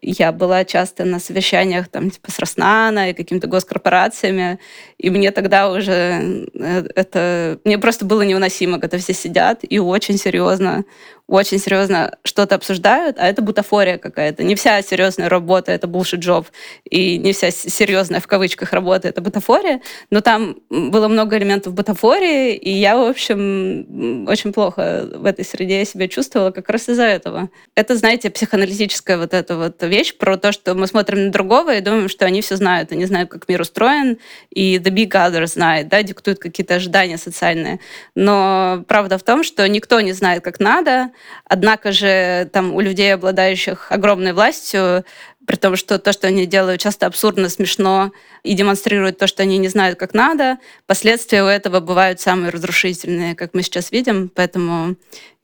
[0.03, 4.59] я была часто на совещаниях там типа с Роснана и какими-то госкорпорациями,
[4.97, 7.59] и мне тогда уже э, это...
[7.63, 10.83] Мне просто было невыносимо, когда все сидят и очень серьезно
[11.27, 14.43] очень серьезно что-то обсуждают, а это бутафория какая-то.
[14.43, 16.45] Не вся серьезная работа— это bullshit job,
[16.89, 22.55] и не вся серьезная в кавычках работа— это бутафория, но там было много элементов бутафории,
[22.55, 27.49] и я, в общем, очень плохо в этой среде себя чувствовала как раз из-за этого.
[27.73, 31.81] Это, знаете, психоаналитическая вот эта вот вещь про то, что мы смотрим на другого и
[31.81, 34.17] думаем, что они все знают, они знают, как мир устроен,
[34.49, 37.79] и the big other знает, да, диктуют какие-то ожидания социальные.
[38.15, 41.11] Но правда в том, что никто не знает, как надо,
[41.53, 45.05] Однако же там у людей, обладающих огромной властью,
[45.45, 49.59] при том, что то, что они делают, часто абсурдно, смешно и демонстрирует то, что они
[49.59, 54.31] не знают, как надо, последствия у этого бывают самые разрушительные, как мы сейчас видим.
[54.33, 54.95] Поэтому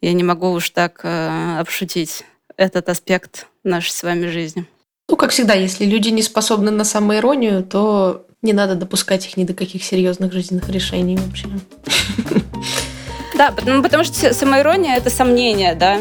[0.02, 2.24] я не могу уж так э, обшутить
[2.60, 4.66] этот аспект нашей с вами жизни.
[5.10, 9.46] Ну, как всегда, если люди не способны на самоиронию, то не надо допускать их ни
[9.46, 11.48] до каких серьезных жизненных решений вообще.
[13.38, 16.00] Да, потому, потому что самоирония— это сомнение, да.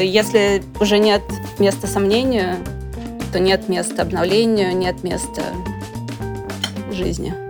[0.00, 1.20] Если уже нет
[1.58, 2.58] места сомнению,
[3.32, 5.42] то нет места обновлению, нет места
[6.92, 7.49] жизни.